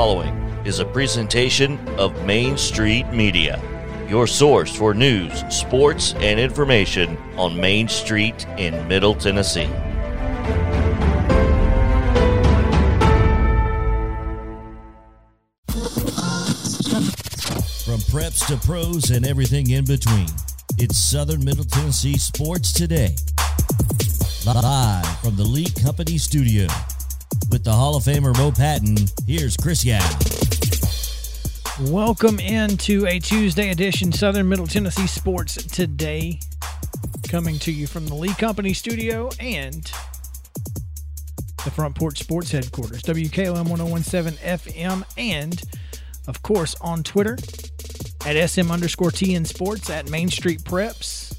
[0.00, 0.34] following
[0.64, 3.60] is a presentation of Main Street Media,
[4.08, 9.68] your source for news, sports, and information on Main Street in Middle Tennessee.
[17.84, 20.30] From preps to pros and everything in between,
[20.78, 23.16] it's Southern Middle Tennessee Sports Today.
[24.46, 26.68] Live from the Lee Company studio.
[27.48, 30.00] With the Hall of Famer Mo Patton, here's Chris Yao.
[31.90, 36.40] Welcome into a Tuesday edition Southern Middle Tennessee Sports Today.
[37.28, 39.84] Coming to you from the Lee Company studio and
[41.64, 45.62] the Front Porch Sports headquarters, WKOM 1017 FM, and
[46.28, 47.38] of course on Twitter
[48.26, 51.34] at SM underscore TN Sports, at Main Street Preps,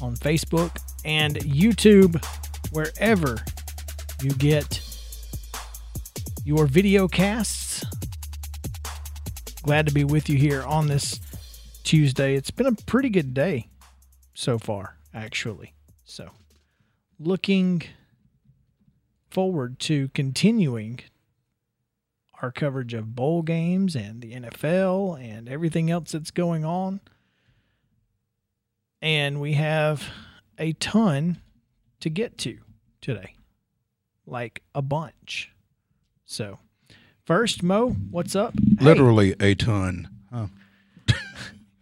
[0.00, 2.24] on Facebook, and YouTube,
[2.72, 3.36] wherever
[4.22, 4.82] you get
[6.44, 7.84] your video casts.
[9.62, 11.20] Glad to be with you here on this
[11.84, 12.34] Tuesday.
[12.34, 13.68] It's been a pretty good day
[14.34, 15.74] so far, actually.
[16.04, 16.30] So,
[17.18, 17.82] looking
[19.30, 21.00] forward to continuing
[22.42, 27.00] our coverage of bowl games and the NFL and everything else that's going on.
[29.02, 30.08] And we have
[30.58, 31.38] a ton
[32.00, 32.58] to get to
[33.00, 33.34] today,
[34.30, 35.50] like a bunch.
[36.24, 36.58] So,
[37.24, 38.54] first, Mo, what's up?
[38.78, 40.08] Hey, Literally a ton.
[40.32, 40.46] Huh.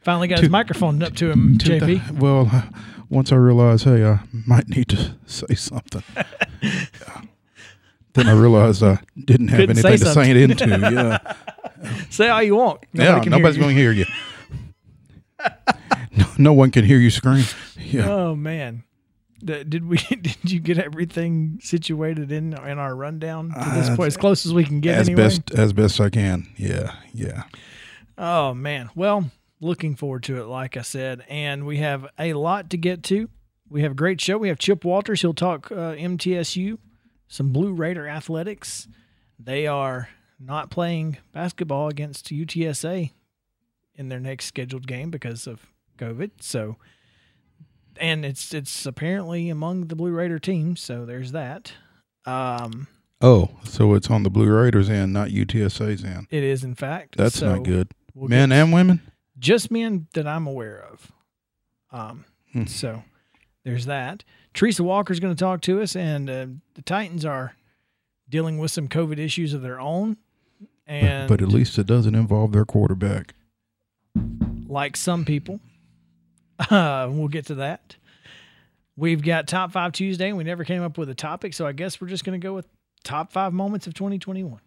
[0.00, 2.12] finally got his microphone up to him, To JP.
[2.18, 2.62] well, uh,
[3.10, 6.02] once I realized, hey, I might need to say something.
[6.62, 7.22] Yeah.
[8.14, 10.66] Then I realized I didn't have Couldn't say anything to say it into.
[10.66, 11.34] Yeah,
[12.10, 12.80] Say all you want.
[12.92, 13.36] Nobody yeah.
[13.36, 14.06] Nobody's going to hear you.
[16.16, 17.44] no, no one can hear you scream.
[17.76, 18.08] Yeah.
[18.10, 18.82] Oh man,
[19.44, 19.96] did we?
[20.10, 24.44] Did you get everything situated in in our rundown to this Uh, point, as close
[24.46, 24.96] as we can get?
[24.98, 25.22] as anyway?
[25.24, 26.46] best as best I can.
[26.56, 27.44] Yeah, yeah.
[28.16, 28.90] Oh man.
[28.94, 29.30] Well,
[29.60, 33.28] looking forward to it, like I said, and we have a lot to get to.
[33.70, 34.38] We have a great show.
[34.38, 35.20] We have Chip Walters.
[35.20, 36.78] He'll talk uh, MTSU,
[37.28, 38.88] some Blue Raider athletics.
[39.38, 40.08] They are
[40.40, 43.12] not playing basketball against UTSA
[43.94, 45.66] in their next scheduled game because of
[45.98, 46.30] COVID.
[46.40, 46.76] So,
[48.00, 51.72] and it's it's apparently among the Blue Raider team, So there's that.
[52.24, 52.86] Um,
[53.20, 56.28] Oh, so it's on the Blue Raiders end, not UTSA's end.
[56.30, 57.16] it is in fact.
[57.16, 57.88] That's So not good.
[58.14, 59.00] we'll Men and women.
[59.38, 61.10] just men that I'm aware of.
[61.90, 62.64] Um, Hmm.
[62.66, 63.02] so
[63.64, 64.22] there's that.
[64.54, 67.54] Teresa Walker's going to talk to us, and uh, the Titans are
[68.28, 70.16] dealing with some COVID issues of their own,
[70.60, 73.34] But, and but at least it doesn't involve their quarterback.
[74.68, 75.60] like some people,
[76.70, 77.96] uh, we'll get to that.
[78.96, 81.72] We've got top five Tuesday, and we never came up with a topic, so I
[81.72, 82.66] guess we're just going to go with
[83.04, 84.60] top five moments of 2021.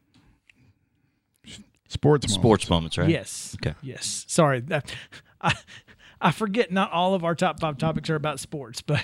[1.90, 2.24] Sports.
[2.25, 2.34] moments.
[2.34, 3.09] Sports moments, right?
[3.09, 3.57] Yes.
[3.62, 3.75] Okay.
[3.81, 4.24] Yes.
[4.29, 4.62] Sorry.
[4.62, 4.96] That,
[5.41, 5.53] I
[6.22, 9.03] I forget not all of our top five topics are about sports, but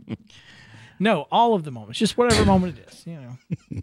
[1.00, 1.98] no, all of the moments.
[1.98, 3.82] Just whatever moment it is, you know.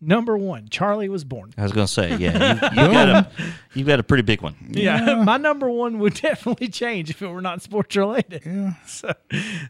[0.00, 1.52] Number one, Charlie was born.
[1.58, 3.30] I was going to say, yeah, you, you got a
[3.74, 4.54] you got a pretty big one.
[4.70, 8.42] Yeah, my number one would definitely change if it were not sports related.
[8.46, 8.74] Yeah.
[8.86, 9.12] So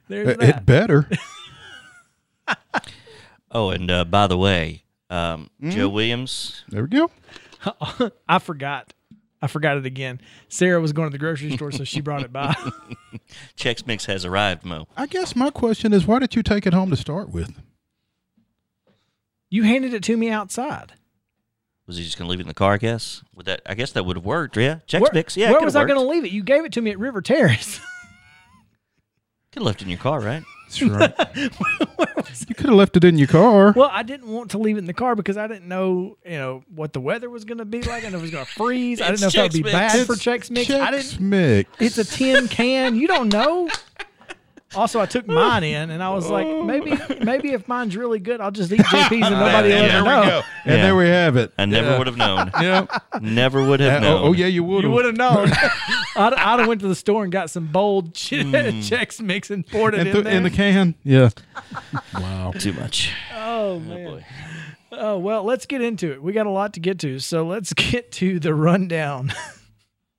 [0.08, 0.48] there's It, that.
[0.58, 1.08] it better.
[3.50, 5.70] Oh, and uh, by the way, um, Mm-hmm.
[5.70, 6.64] Joe Williams.
[6.68, 7.10] There we go.
[8.28, 8.92] I forgot.
[9.40, 10.20] I forgot it again.
[10.48, 12.54] Sarah was going to the grocery store, so she brought it by.
[13.56, 14.88] Chex Mix has arrived, Mo.
[14.96, 17.52] I guess my question is, why did you take it home to start with?
[19.50, 20.92] You handed it to me outside.
[21.86, 22.74] Was he just going to leave it in the car?
[22.74, 23.22] I guess.
[23.34, 23.62] Would that?
[23.64, 24.56] I guess that would have worked.
[24.56, 25.36] Yeah, Chex Where, Mix.
[25.36, 26.30] Yeah, where was I going to leave it?
[26.30, 27.80] You gave it to me at River Terrace.
[29.52, 30.42] Could have left it in your car, right?
[30.66, 31.14] That's right.
[32.46, 33.72] you could have left it in your car.
[33.74, 36.32] Well, I didn't want to leave it in the car because I didn't know, you
[36.32, 38.04] know, what the weather was going to be like.
[38.04, 39.00] I know it was going to freeze.
[39.00, 39.72] I didn't It's know if that would be Mix.
[39.72, 40.68] bad for It's Chex Mix.
[40.70, 41.18] I didn't.
[41.20, 41.70] Mix.
[41.80, 42.94] It's a tin can.
[42.94, 43.70] You don't know.
[44.74, 46.92] Also, I took mine in, and I was like, maybe,
[47.24, 50.20] maybe if mine's really good, I'll just eat JP's and nobody will ever there know.
[50.20, 50.42] we go.
[50.66, 50.76] And Yeah.
[50.82, 51.52] there we have it.
[51.58, 51.98] I never Yeah.
[51.98, 52.50] would have known.
[52.60, 52.86] Yeah.
[53.22, 54.20] never would have Uh, known.
[54.22, 54.94] oh, oh, yeah, you would You have.
[54.96, 55.50] would have known.
[56.16, 59.66] I'd, I'd have went to the store and got some bold che- Chex Mix and
[59.66, 60.32] poured it In, in the- there.
[60.36, 60.94] in the can.
[61.02, 61.30] Yeah.
[62.14, 62.52] wow.
[62.58, 63.10] Too much.
[63.34, 64.04] oh man.
[64.04, 64.24] boy.
[64.92, 66.22] Oh well, let's get into it.
[66.22, 69.32] We got a lot to get to, so let's get to the rundown.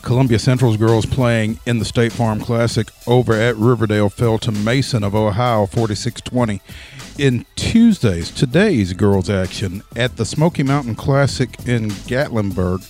[0.05, 5.03] Columbia Central's girls playing in the State Farm Classic over at Riverdale fell to Mason
[5.03, 6.61] of Ohio 46-20.
[7.19, 12.87] In Tuesday's today's girls action at the Smoky Mountain Classic in Gatlinburg,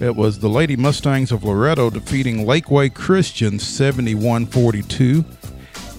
[0.00, 5.24] it was the Lady Mustangs of Loretto defeating Lakeway Christian 71-42.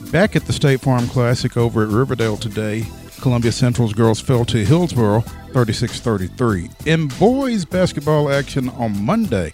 [0.10, 2.86] Back at the State Farm Classic over at Riverdale today,
[3.20, 5.20] Columbia Central's girls fell to Hillsboro
[5.52, 6.70] 36 33.
[6.86, 9.52] In boys basketball action on Monday,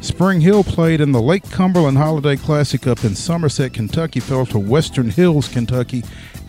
[0.00, 4.58] Spring Hill played in the Lake Cumberland Holiday Classic up in Somerset, Kentucky, fell to
[4.58, 6.02] Western Hills, Kentucky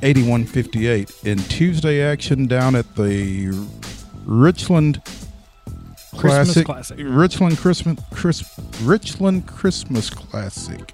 [0.04, 1.12] 81 58.
[1.26, 3.52] In Tuesday action down at the
[4.26, 5.02] Richland
[6.16, 6.98] Christmas Classic, Classic.
[7.00, 10.94] Richland Christmas Chris, Richland Christmas Classic.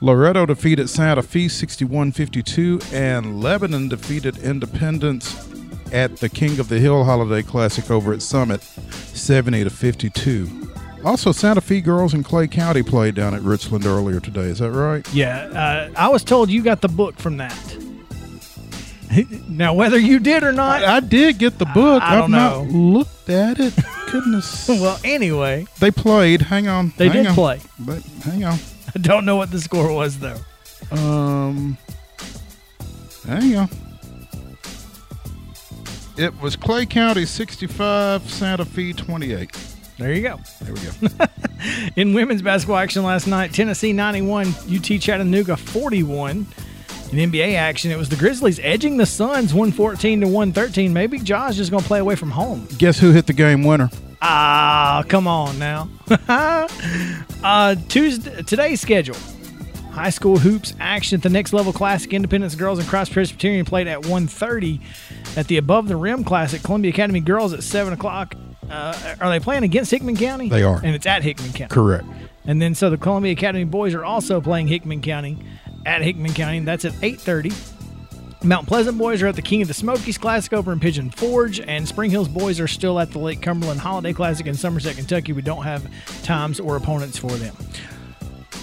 [0.00, 5.48] Loretto defeated Santa Fe 61 52, and Lebanon defeated Independence
[5.92, 10.66] at the King of the Hill Holiday Classic over at Summit 70 to 52.
[11.06, 14.46] Also, Santa Fe girls in Clay County played down at Richland earlier today.
[14.46, 15.06] Is that right?
[15.14, 17.56] Yeah, uh, I was told you got the book from that.
[19.48, 22.02] Now, whether you did or not, I, I did get the book.
[22.02, 23.72] I don't have not looked at it.
[24.10, 24.66] Goodness.
[24.66, 26.42] well, anyway, they played.
[26.42, 26.92] Hang on.
[26.96, 27.34] they hang did on.
[27.34, 27.60] play.
[27.78, 28.58] But hang on.
[28.94, 30.38] I don't know what the score was though.
[30.90, 31.78] Um,
[33.24, 33.68] hang on.
[36.18, 39.75] It was Clay County 65, Santa Fe 28.
[39.98, 40.38] There you go.
[40.60, 41.26] There we go.
[41.96, 46.46] In women's basketball action last night, Tennessee 91, UT Chattanooga 41.
[47.12, 50.92] In NBA action, it was the Grizzlies edging the Suns 114 to 113.
[50.92, 52.66] Maybe Josh is going to play away from home.
[52.78, 53.90] Guess who hit the game winner?
[54.20, 55.88] Ah, come on now.
[56.28, 59.16] uh, Tuesday, today's schedule.
[59.92, 62.12] High school hoops action at the next level classic.
[62.12, 64.80] Independence girls and Cross Presbyterian played at 1.30
[65.38, 66.62] at the Above the Rim Classic.
[66.62, 68.34] Columbia Academy girls at 7 o'clock.
[68.70, 70.48] Uh, are they playing against Hickman County?
[70.48, 70.80] They are.
[70.82, 71.72] And it's at Hickman County.
[71.72, 72.04] Correct.
[72.44, 75.38] And then so the Columbia Academy boys are also playing Hickman County
[75.84, 76.58] at Hickman County.
[76.58, 77.52] And that's at 8:30.
[78.44, 81.58] Mount Pleasant boys are at the King of the Smokies Classic over in Pigeon Forge,
[81.58, 85.32] and Spring Hills boys are still at the Lake Cumberland Holiday Classic in Somerset, Kentucky.
[85.32, 85.90] We don't have
[86.22, 87.56] times or opponents for them.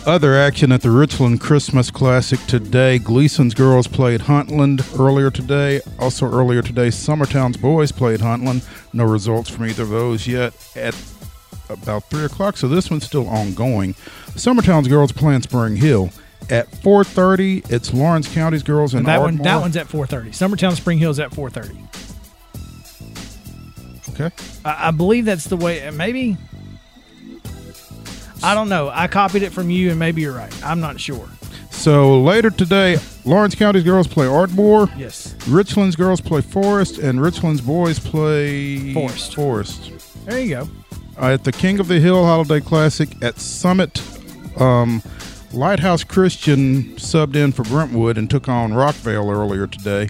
[0.05, 2.99] Other action at the Richland Christmas Classic today.
[2.99, 5.79] Gleason's girls played Huntland earlier today.
[5.97, 8.67] Also earlier today, Summertown's boys played Huntland.
[8.93, 10.93] No results from either of those yet at
[11.69, 13.93] about 3 o'clock, so this one's still ongoing.
[14.35, 16.09] Summertown's girls playing Spring Hill.
[16.49, 20.31] At 4.30, it's Lawrence County's girls and And that one, that one's at 4:30.
[20.31, 21.77] Summertown Spring Hill's at 4:30.
[24.09, 24.35] Okay.
[24.65, 25.89] I, I believe that's the way.
[25.91, 26.35] Maybe.
[28.43, 28.89] I don't know.
[28.89, 30.53] I copied it from you, and maybe you're right.
[30.65, 31.27] I'm not sure.
[31.71, 34.89] So later today, Lawrence County's girls play Ardmore.
[34.97, 35.35] Yes.
[35.47, 39.35] Richland's girls play Forest, and Richland's boys play Forest.
[39.35, 40.25] Forest.
[40.25, 40.69] There you go.
[41.17, 44.01] Uh, at the King of the Hill Holiday Classic at Summit,
[44.59, 45.01] um,
[45.51, 50.09] Lighthouse Christian subbed in for Brentwood and took on Rockvale earlier today.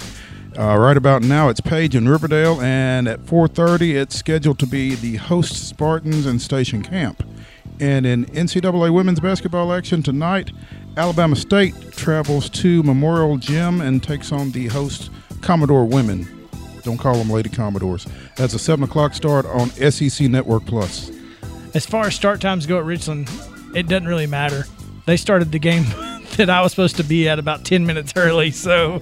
[0.57, 4.95] Uh, right about now, it's Page and Riverdale, and at 4:30, it's scheduled to be
[4.95, 7.23] the host Spartans and Station Camp.
[7.79, 10.51] And in NCAA women's basketball action tonight,
[10.97, 15.09] Alabama State travels to Memorial Gym and takes on the host
[15.41, 16.47] Commodore women.
[16.83, 18.05] Don't call them Lady Commodores.
[18.35, 21.11] That's a seven o'clock start on SEC Network Plus.
[21.73, 23.29] As far as start times go at Richland,
[23.73, 24.65] it doesn't really matter.
[25.05, 25.83] They started the game
[26.37, 29.01] that I was supposed to be at about 10 minutes early, so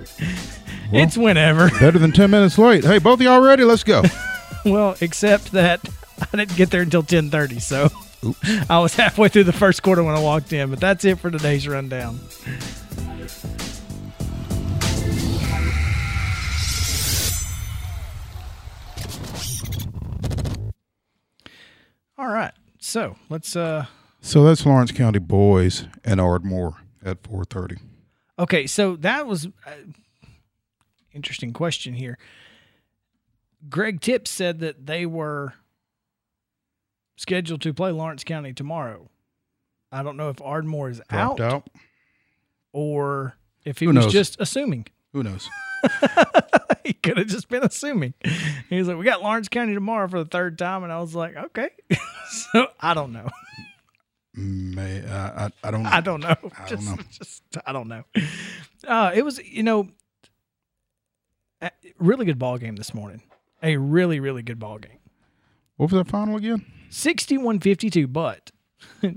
[0.92, 1.70] it's whenever.
[1.80, 2.84] Better than 10 minutes late.
[2.84, 3.64] Hey, both of y'all ready?
[3.64, 4.04] Let's go.
[4.66, 5.82] well, except that
[6.22, 7.90] I didn't get there until 10:30, so
[8.70, 11.32] I was halfway through the first quarter when I walked in, but that's it for
[11.32, 12.20] today's rundown.
[22.18, 22.54] All right.
[22.80, 23.86] So, let's uh
[24.22, 27.80] so that's Lawrence County boys and Ardmore at 4:30.
[28.38, 29.72] Okay, so that was uh,
[31.12, 32.18] interesting question here.
[33.70, 35.54] Greg Tips said that they were
[37.22, 39.10] scheduled to play Lawrence County tomorrow.
[39.92, 41.70] I don't know if Ardmore is out, out.
[42.74, 43.36] or
[43.66, 44.14] if he Who was knows?
[44.14, 44.88] just assuming.
[45.14, 45.48] Who knows?
[46.86, 48.14] he could have just been assuming.
[48.70, 51.14] He was like, "We got Lawrence County tomorrow for the third time," and I was
[51.14, 51.70] like, "Okay."
[52.30, 53.28] so I don't know.
[54.34, 55.90] May uh, I, I don't know.
[55.92, 56.36] I don't know.
[56.58, 57.04] I just, don't know.
[57.12, 58.04] just I don't know.
[58.88, 59.90] Uh, it was you know,
[61.62, 63.22] a really good ball game this morning.
[63.62, 65.00] A really really good ball game.
[65.76, 66.66] What was that final again?
[66.92, 68.52] 61-52, but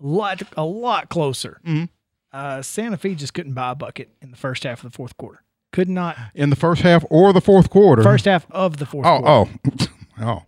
[0.00, 1.60] lot a lot closer.
[1.64, 1.88] Mhm.
[2.32, 5.16] Uh, Santa Fe just couldn't buy a bucket in the first half of the fourth
[5.16, 5.42] quarter.
[5.72, 8.02] Could not In the first half or the fourth quarter?
[8.02, 9.86] first half of the fourth Oh, quarter.
[10.20, 10.20] oh.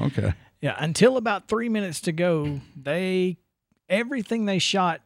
[0.00, 0.04] oh.
[0.06, 0.32] Okay.
[0.60, 3.38] Yeah, until about three minutes to go, they
[3.88, 5.00] everything they shot,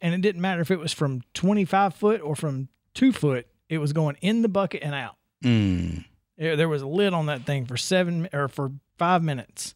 [0.00, 3.46] and it didn't matter if it was from twenty five foot or from two foot,
[3.70, 5.16] it was going in the bucket and out.
[5.42, 6.04] Mm.
[6.36, 9.74] There there was a lid on that thing for seven or for five minutes,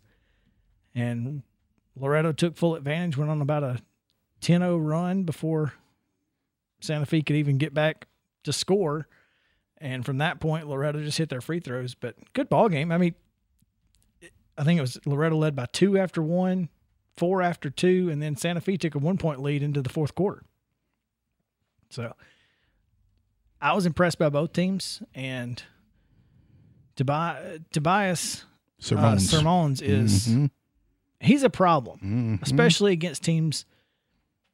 [1.01, 1.43] and
[1.97, 3.17] Loretto took full advantage.
[3.17, 3.81] Went on about a
[4.41, 5.73] 10-0 run before
[6.81, 8.07] Santa Fe could even get back
[8.45, 9.09] to score.
[9.79, 11.95] And from that point, Loretto just hit their free throws.
[11.95, 12.91] But good ball game.
[12.91, 13.15] I mean,
[14.57, 16.69] I think it was Loretto led by two after one,
[17.17, 20.15] four after two, and then Santa Fe took a one point lead into the fourth
[20.17, 20.43] quarter.
[21.91, 22.13] So
[23.61, 25.63] I was impressed by both teams, and
[26.97, 29.31] Tobias, Tobias uh, Sermons.
[29.31, 30.51] Sermons is Mhm.
[31.21, 31.99] He's a problem,
[32.41, 32.43] Mhm.
[32.43, 33.65] especially against teams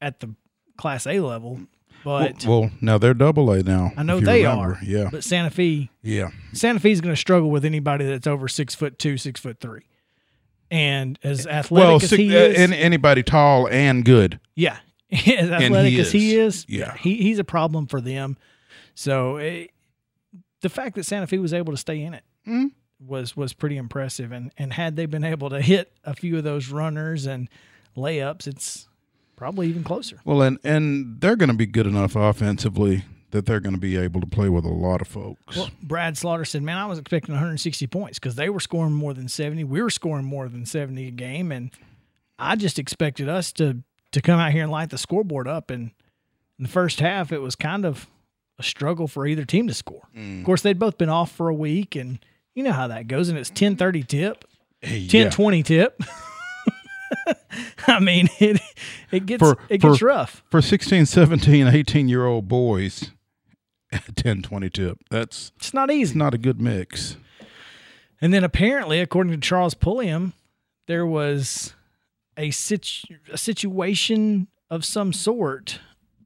[0.01, 0.35] at the
[0.77, 1.61] Class A level.
[2.05, 3.93] But well, well, now they're double A now.
[3.97, 4.75] I know they remember.
[4.75, 4.79] are.
[4.85, 5.09] Yeah.
[5.11, 6.29] But Santa Fe, Yeah.
[6.53, 9.83] Santa Fe's going to struggle with anybody that's over six foot two, six foot three,
[10.71, 14.39] and as athletic Well, as sick- he uh, is, an- anybody tall and good.
[14.55, 14.79] yeah,
[15.11, 16.57] as athletic he as he is.
[16.57, 16.95] is, Yeah.
[16.99, 18.37] he he's a problem for them.
[18.95, 19.67] So eh,
[20.61, 22.73] the fact that Santa Fe was able to stay in it Mhm.
[23.01, 26.45] Was was pretty impressive, and and had they been able to hit a few of
[26.45, 27.49] those runners and
[27.97, 28.89] layups, it's
[29.37, 30.21] probably even closer.
[30.25, 33.97] Well, and and they're going to be good enough offensively that they're going to be
[33.97, 35.57] able to play with a lot of folks.
[35.57, 39.13] Well, Brad Slaughter said, "Man, I was expecting 160 points because they were scoring more
[39.13, 39.65] than 70.
[39.65, 41.71] We were scoring more than 70 a game, and
[42.39, 43.83] I just expected us to
[44.13, 45.71] to come out here and light the scoreboard up.
[45.71, 45.91] And
[46.59, 48.07] in the first half, it was kind of
[48.59, 50.09] a struggle for either team to score.
[50.17, 50.41] Mm.
[50.41, 52.21] Of course, they'd both been off for a week, and
[52.55, 53.29] you know how that goes.
[53.29, 54.45] And it's 10:30 tip,
[54.81, 56.01] Hey, 10:20 tip.
[57.87, 58.61] I mean, it
[59.13, 60.43] it gets For- it gets for- rough.
[60.51, 63.11] for 16, 17, 18 year old boys,
[64.17, 64.99] 10, 20 tip.
[65.11, 66.03] That's It's not easy.
[66.03, 67.17] it's not a good mix.
[68.21, 70.33] And then apparently, according to Charles Pulliam,
[70.87, 71.75] there was
[72.37, 75.79] a, situ- a situation of some sort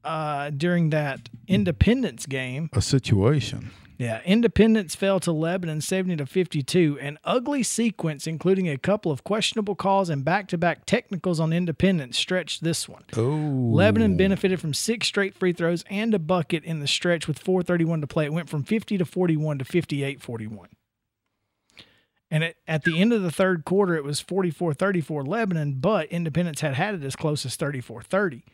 [0.03, 2.69] uh, during that Independence game.
[2.73, 3.71] A situation.
[3.99, 6.97] Yeah, Independence fell to Lebanon 70 to 52.
[7.01, 11.51] An ugly sequence, including a couple of questionable calls and back to back technicals on
[11.51, 13.03] Independence, stretched this one.
[13.17, 17.39] Oh, Lebanon benefited from six straight free throws and a bucket in the stretch with
[17.39, 18.23] 431 to play.
[18.23, 20.69] It went from 50 to 41 to 58 41.
[22.31, 26.07] And it, at the end of the third quarter, it was 44 34 Lebanon, but
[26.07, 28.45] Independence had had it as close as 34 30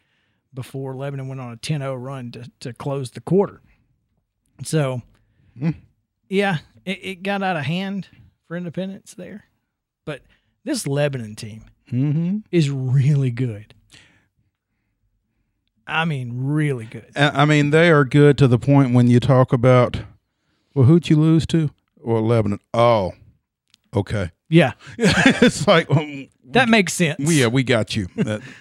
[0.51, 3.61] before Lebanon went on a 10 0 run to, to close the quarter.
[4.63, 5.03] So,
[6.29, 8.07] yeah, it, it got out of hand
[8.47, 9.45] for Independence there.
[10.05, 10.21] But
[10.63, 12.37] this Lebanon team Mm-hmm.
[12.51, 13.75] is really good.
[15.87, 17.11] I mean, really good.
[17.15, 20.01] I mean, they are good to the point when you talk about,
[20.73, 21.69] well, who'd you lose to?
[21.97, 22.59] Well, Lebanon.
[22.73, 23.13] Oh,
[23.95, 24.31] okay.
[24.49, 27.19] Yeah, it's like, um, that makes sense.
[27.19, 28.07] yeah, we got you.
[28.15, 28.41] That,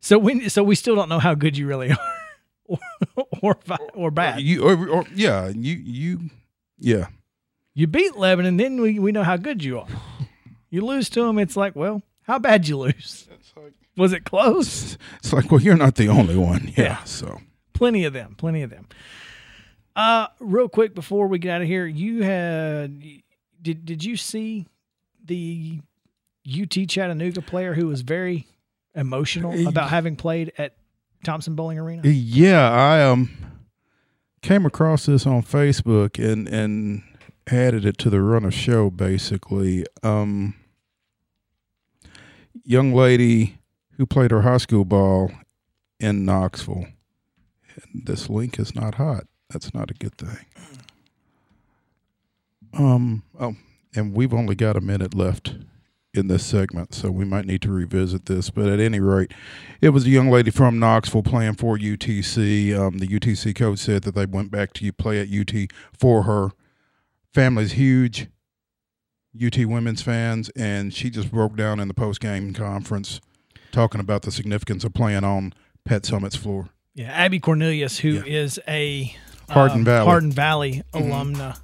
[0.00, 1.98] So we so we still don't know how good you really are,
[2.66, 2.78] or
[3.42, 4.40] or, fi- or bad.
[4.40, 6.20] you, or, or, yeah, you, you,
[6.78, 7.06] yeah.
[7.74, 9.88] You beat Lebanon, then we, we know how good you are.
[10.70, 13.28] You lose to them, it's like, well, how bad you lose?
[13.96, 14.96] Was it close?
[15.18, 16.72] It's like, well, you're not the only one.
[16.76, 16.82] Yeah.
[16.84, 17.04] Yeah.
[17.04, 17.40] So,
[17.74, 18.34] Plenty of them.
[18.36, 18.88] Plenty of them.
[19.96, 23.00] Uh, real quick before we get out of here, you had
[23.62, 24.66] did did you see
[25.24, 25.80] the
[26.48, 28.46] UT Chattanooga player who was very
[28.94, 30.74] emotional about having played at
[31.24, 32.02] Thompson-Boling Arena?
[32.04, 33.30] yeah, I um
[34.42, 37.02] came across this on Facebook and and
[37.46, 38.90] added it to the run of show.
[38.90, 40.54] Basically, um,
[42.64, 43.58] young lady
[43.96, 45.30] who played her high school ball
[46.00, 46.86] in Knoxville.
[47.76, 49.24] And this link is not hot.
[49.50, 50.46] That's not a good thing.
[52.72, 53.22] Um.
[53.38, 53.56] Oh,
[53.94, 55.54] and we've only got a minute left
[56.14, 58.50] in this segment, so we might need to revisit this.
[58.50, 59.32] But at any rate,
[59.80, 62.76] it was a young lady from Knoxville playing for UTC.
[62.78, 66.50] Um, the UTC coach said that they went back to play at UT for her.
[67.32, 68.28] Family's huge
[69.44, 73.20] UT women's fans, and she just broke down in the post game conference
[73.72, 75.52] talking about the significance of playing on
[75.84, 76.68] Pat Summitt's floor.
[76.94, 78.22] Yeah, Abby Cornelius, who Yeah.
[78.24, 79.14] is a
[79.50, 79.98] Hardin um, Valley.
[80.00, 80.08] Mm-hmm.
[80.10, 81.58] Hardin Valley alumna.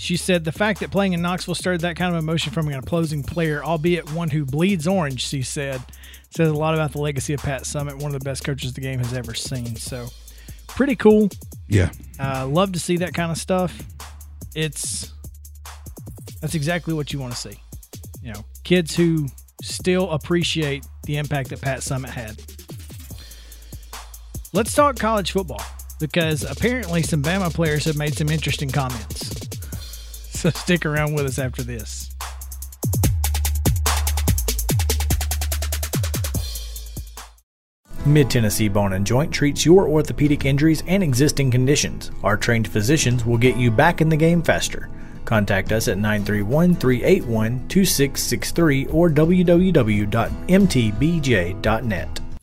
[0.00, 2.74] She said the fact that playing in Knoxville stirred that kind of emotion from an
[2.74, 5.82] opposing player, albeit one who bleeds orange, she said,
[6.30, 8.80] says a lot about the legacy of Pat Summitt, one of the best coaches the
[8.80, 9.76] game has ever seen.
[9.76, 10.06] So,
[10.68, 11.28] pretty cool.
[11.68, 13.78] Yeah, Uh, love to see that kind of stuff.
[14.54, 15.12] It's
[16.40, 17.60] that's exactly what you want to see.
[18.22, 19.26] You know, kids who
[19.62, 22.40] still appreciate the impact that Pat Summitt had.
[24.54, 25.62] Let's talk college football
[26.00, 29.39] because apparently some Bama players have made some interesting comments.
[30.40, 32.14] So stick around with us after this.
[38.06, 42.10] Mid Tennessee Bone and Joint treats your orthopedic injuries and existing conditions.
[42.24, 44.88] Our trained physicians will get you back in the game faster.
[45.26, 50.10] Contact us at 931 381 2663 or www.mtbj.net.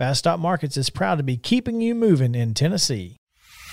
[0.00, 3.18] Fast Stop Markets is proud to be keeping you moving in Tennessee.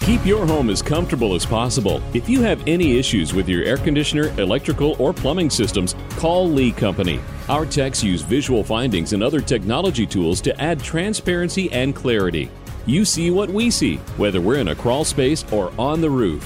[0.02, 2.02] Keep your home as comfortable as possible.
[2.14, 6.74] If you have any issues with your air conditioner, electrical, or plumbing systems, call Lee
[6.74, 7.22] Company.
[7.48, 12.52] Our techs use visual findings and other technology tools to add transparency and clarity.
[12.86, 16.46] You see what we see, whether we're in a crawl space or on the roof.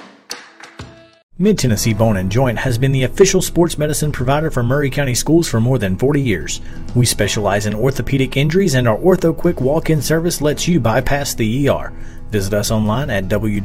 [1.41, 5.15] Mid Tennessee Bone and Joint has been the official sports medicine provider for Maury County
[5.15, 6.61] Schools for more than 40 years.
[6.93, 11.33] We specialize in orthopedic injuries, and our Ortho Quick walk in service lets you bypass
[11.33, 11.91] the ER.
[12.29, 13.59] Visit us online at www.mtbj.net.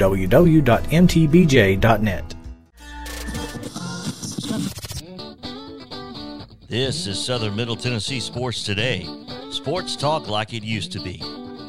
[6.68, 9.07] This is Southern Middle Tennessee Sports Today.
[9.51, 11.22] Sports talk like it used to be.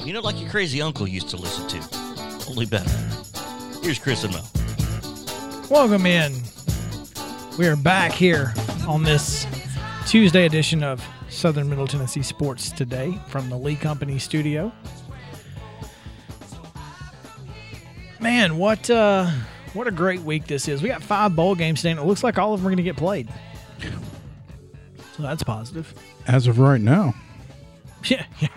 [0.05, 1.82] You know, like your crazy uncle used to listen to.
[2.47, 2.89] Only better.
[3.84, 4.57] Here's Chris and Mo.
[5.69, 6.34] Welcome in.
[7.58, 8.53] We are back here
[8.88, 9.45] on this
[10.06, 14.71] Tuesday edition of Southern Middle Tennessee Sports Today from the Lee Company studio.
[18.19, 19.30] Man, what uh
[19.73, 20.82] what a great week this is.
[20.82, 22.77] We got five bowl games today, and it looks like all of them are going
[22.77, 23.27] to get played.
[25.15, 25.93] So that's positive.
[26.27, 27.13] As of right now,
[28.06, 28.47] Yeah, yeah.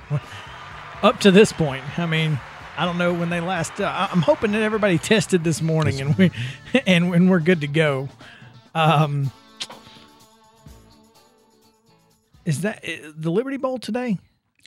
[1.02, 2.38] Up to this point, I mean,
[2.80, 3.78] I don't know when they last.
[3.78, 6.30] Uh, I'm hoping that everybody tested this morning and we
[6.86, 8.08] and when we're good to go.
[8.74, 9.30] Um,
[12.46, 14.16] is that uh, the Liberty Bowl today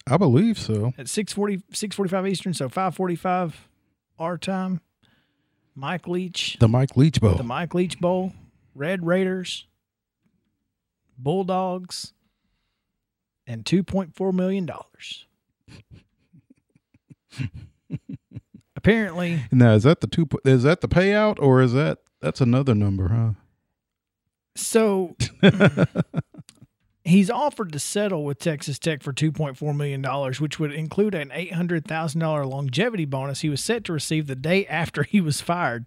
[0.06, 0.94] I believe so.
[0.96, 3.54] at 6:40 6:45 Eastern, so 5:45
[4.20, 4.80] our time?
[5.74, 7.34] Mike Leach, The Mike Leach Bowl.
[7.34, 8.32] the Mike Leach Bowl,
[8.76, 9.66] Red Raiders,
[11.18, 12.14] Bulldogs,
[13.48, 15.26] and 2.4 million dollars.
[18.84, 20.28] Apparently, now, is that the two?
[20.44, 23.08] Is that the payout, or is that that's another number?
[23.08, 23.32] Huh?
[24.56, 25.16] so
[27.04, 31.30] he's offered to settle with Texas Tech for 2.4 million dollars, which would include an
[31.30, 35.86] $800,000 longevity bonus he was set to receive the day after he was fired,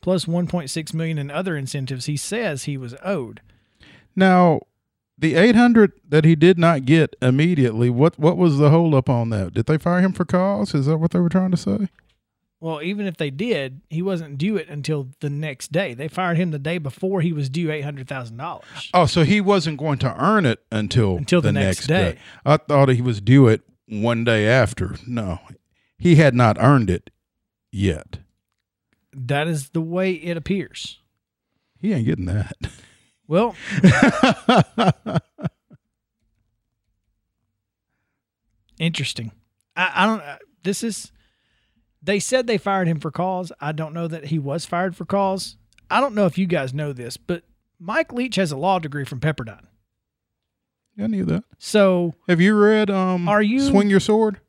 [0.00, 3.40] plus 1.6 million in other incentives he says he was owed.
[4.14, 4.60] Now,
[5.16, 7.88] the eight hundred that he did not get immediately.
[7.88, 9.54] What what was the hold up on that?
[9.54, 10.74] Did they fire him for cause?
[10.74, 11.88] Is that what they were trying to say?
[12.64, 15.92] Well, even if they did, he wasn't due it until the next day.
[15.92, 18.64] They fired him the day before he was due eight hundred thousand dollars.
[18.94, 22.16] Oh, so he wasn't going to earn it until Until the next day.
[22.42, 24.96] I thought he was due it one day after.
[25.06, 25.40] No,
[25.98, 27.10] he had not earned it
[27.70, 28.20] yet.
[29.12, 31.00] That is the way it appears.
[31.82, 32.56] He ain't getting that.
[33.28, 33.54] Well,
[38.78, 39.32] interesting.
[39.76, 40.20] I, I don't.
[40.22, 41.10] uh, This is.
[42.04, 43.50] They said they fired him for cause.
[43.60, 45.56] I don't know that he was fired for cause.
[45.90, 47.44] I don't know if you guys know this, but
[47.80, 49.64] Mike Leach has a law degree from Pepperdine.
[50.98, 51.44] I knew that.
[51.58, 54.40] So, Have you read um Are you- Swing Your Sword?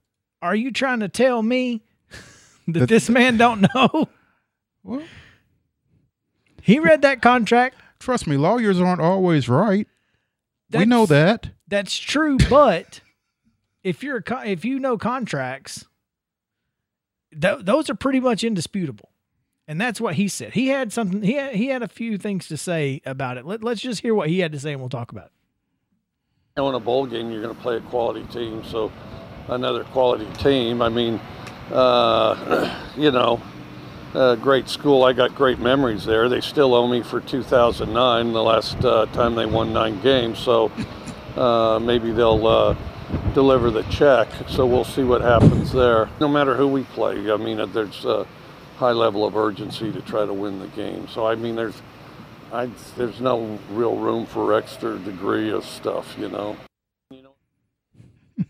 [0.41, 1.81] are you trying to tell me
[2.67, 4.09] that That- this man don't know?
[4.83, 5.01] Well,
[6.61, 7.75] He read that contract.
[7.99, 9.87] trust me, lawyers aren't always right.
[10.71, 11.49] we know that.
[11.67, 13.01] That's true, but
[13.83, 15.85] if you're a if you know contracts,
[17.39, 19.09] th- those are pretty much indisputable,
[19.67, 20.53] and that's what he said.
[20.53, 21.21] He had something.
[21.21, 23.45] He had, he had a few things to say about it.
[23.45, 25.31] Let, let's just hear what he had to say, and we'll talk about it.
[26.57, 28.63] know, in a bowl game, you're going to play a quality team.
[28.63, 28.91] So,
[29.47, 30.81] another quality team.
[30.81, 31.19] I mean,
[31.71, 33.41] uh, you know,
[34.13, 35.03] a great school.
[35.03, 36.29] I got great memories there.
[36.29, 40.39] They still owe me for 2009, the last uh, time they won nine games.
[40.39, 40.71] So
[41.35, 42.75] uh, maybe they'll uh,
[43.33, 44.27] deliver the check.
[44.47, 46.09] So we'll see what happens there.
[46.19, 48.25] No matter who we play, I mean, uh, there's a
[48.77, 51.07] high level of urgency to try to win the game.
[51.07, 51.81] So I mean, there's
[52.51, 56.57] I, there's no real room for extra degree of stuff, you know.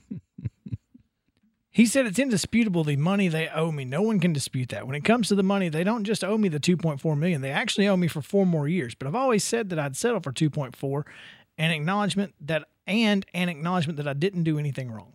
[1.71, 3.83] He said it's indisputable the money they owe me.
[3.83, 4.87] No one can dispute that.
[4.87, 7.41] When it comes to the money, they don't just owe me the 2.4 million.
[7.41, 8.95] They actually owe me for four more years.
[8.95, 11.03] But I've always said that I'd settle for 2.4
[11.57, 15.13] and acknowledgement that and an acknowledgement that I didn't do anything wrong.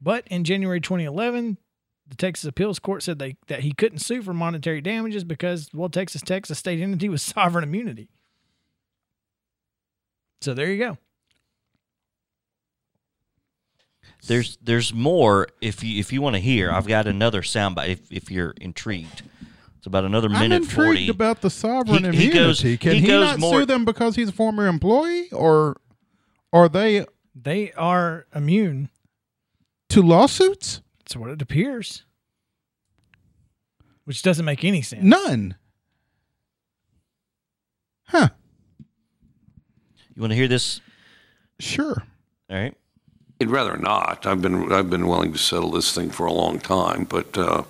[0.00, 1.58] But in January 2011,
[2.06, 5.88] the Texas Appeals Court said they that he couldn't sue for monetary damages because well
[5.88, 8.08] Texas Tech, a state entity with sovereign immunity.
[10.40, 10.98] So there you go.
[14.26, 16.70] There's there's more if you if you want to hear.
[16.70, 19.22] I've got another soundbite if if you're intrigued.
[19.78, 20.74] It's about another minute I'm intrigued
[21.06, 21.08] 40.
[21.08, 22.76] about the sovereign He- he immunity.
[22.76, 25.80] goes- Can he he, goes not more- sue them because he's a former employee, or
[26.52, 28.90] are they They are immune.
[29.90, 30.82] to lawsuits?
[30.98, 32.02] That's what it appears.
[34.04, 35.04] Which doesn't make any sense.
[35.04, 35.54] None.
[38.08, 38.30] Huh?
[40.14, 40.80] You want to hear this?
[41.60, 42.02] Sure.
[42.50, 42.74] All right.
[43.40, 44.26] I'd rather not.
[44.26, 47.62] I've been I've been willing to settle this thing for a long time, but uh,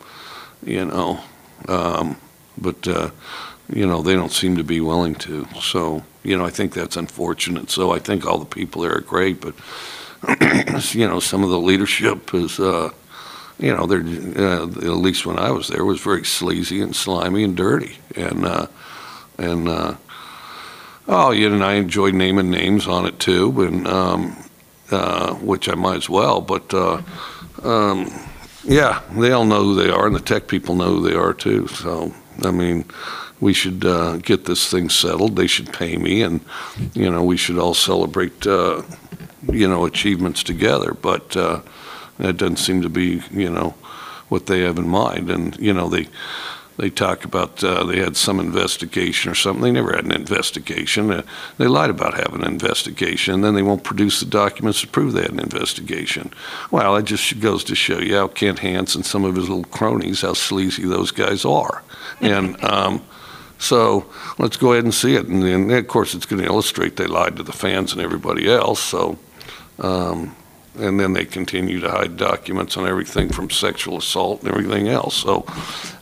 [0.64, 1.21] you know,
[1.66, 2.16] um,
[2.57, 3.11] but uh,
[3.73, 5.47] you know they don't seem to be willing to.
[5.61, 7.71] So you know, I think that's unfortunate.
[7.71, 9.55] So I think all the people there are great, but
[10.94, 12.61] you know, some of the leadership is.
[12.61, 12.90] Uh,
[13.61, 14.05] you know, they're
[14.38, 18.44] uh, at least when I was there was very sleazy and slimy and dirty, and
[18.44, 18.66] uh,
[19.37, 19.97] and uh,
[21.09, 24.37] oh, yeah, and I enjoyed naming names on it too, and um,
[24.92, 26.40] uh, which I might as well.
[26.40, 26.73] But
[27.64, 28.27] um,
[28.68, 31.33] yeah, they all know who they are, and the tech people know who they are
[31.33, 31.66] too.
[31.68, 32.85] So I mean,
[33.40, 35.37] we should uh, get this thing settled.
[35.37, 36.40] They should pay me, and
[36.94, 38.83] you know, we should all celebrate uh,
[39.50, 40.92] you know achievements together.
[40.92, 41.62] But uh,
[42.18, 43.74] that doesn't seem to be you know
[44.28, 46.09] what they have in mind, and you know they
[46.78, 49.62] they talk about uh, they had some investigation or something.
[49.62, 51.10] They never had an investigation.
[51.10, 51.22] Uh,
[51.58, 55.12] they lied about having an investigation, and then they won't produce the documents to prove
[55.12, 56.32] they had an investigation.
[56.70, 59.64] Well, it just goes to show you how Kent Hance and some of his little
[59.64, 61.82] cronies, how sleazy those guys are.
[62.20, 63.04] And um,
[63.58, 64.06] so
[64.38, 65.26] let's go ahead and see it.
[65.26, 68.48] And then, of course, it's going to illustrate they lied to the fans and everybody
[68.48, 68.80] else.
[68.80, 69.18] So.
[69.80, 70.34] Um,
[70.78, 75.16] and then they continue to hide documents on everything from sexual assault and everything else.
[75.16, 75.46] So,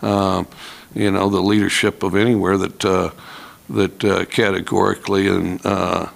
[0.02, 0.46] um,
[0.94, 3.10] you know, the leadership of anywhere that uh,
[3.70, 6.08] that uh, categorically and uh,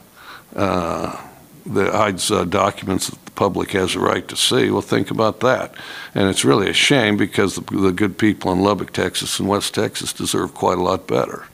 [0.54, 1.26] uh,
[1.66, 4.70] that hides uh, documents that the public has a right to see.
[4.70, 5.74] Well, think about that.
[6.14, 9.74] And it's really a shame because the, the good people in Lubbock, Texas, and West
[9.74, 11.46] Texas deserve quite a lot better.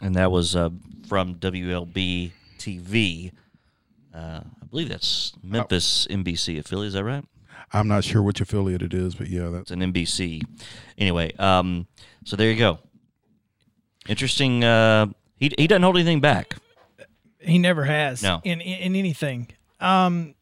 [0.00, 0.70] And that was uh,
[1.06, 3.32] from WLB TV.
[4.72, 6.88] I believe that's Memphis NBC affiliate.
[6.88, 7.22] Is that right?
[7.74, 10.40] I'm not sure which affiliate it is, but yeah, It's that's an NBC.
[10.96, 11.86] Anyway, um,
[12.24, 12.78] so there you go.
[14.08, 14.64] Interesting.
[14.64, 16.56] Uh, he he doesn't hold anything back.
[17.38, 18.22] He never has.
[18.22, 18.40] No.
[18.44, 19.48] In in, in anything.
[19.78, 20.36] Um,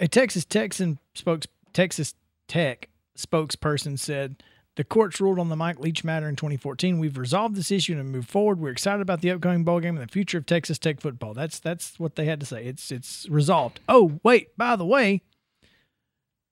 [0.00, 2.14] a Texas Texan spokes Texas
[2.48, 4.42] Tech spokesperson said
[4.78, 7.00] the courts ruled on the Mike Leach matter in 2014.
[7.00, 8.60] We've resolved this issue and moved forward.
[8.60, 11.34] We're excited about the upcoming bowl game and the future of Texas Tech football.
[11.34, 12.64] That's that's what they had to say.
[12.64, 13.80] It's it's resolved.
[13.88, 15.22] Oh wait, by the way,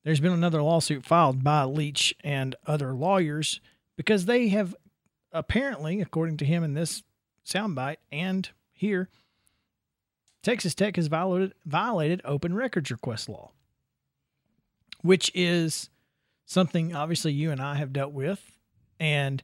[0.03, 3.61] there's been another lawsuit filed by Leach and other lawyers
[3.97, 4.75] because they have
[5.31, 7.05] apparently, according to him in this
[7.47, 9.09] soundbite and here,
[10.43, 13.53] Texas Tech has violated violated open records request law,
[15.03, 15.91] which is
[16.47, 18.41] something obviously you and I have dealt with.
[18.99, 19.43] And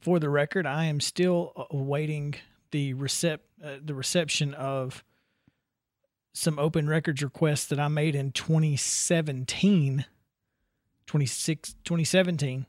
[0.00, 2.34] for the record, I am still awaiting
[2.72, 5.04] the recep- uh, the reception of
[6.32, 10.04] some open records requests that I made in 2017,
[11.06, 12.66] 26, 2017,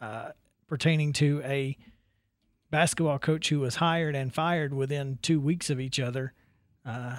[0.00, 0.30] uh,
[0.68, 1.76] pertaining to a
[2.70, 6.32] basketball coach who was hired and fired within two weeks of each other.
[6.86, 7.16] Uh,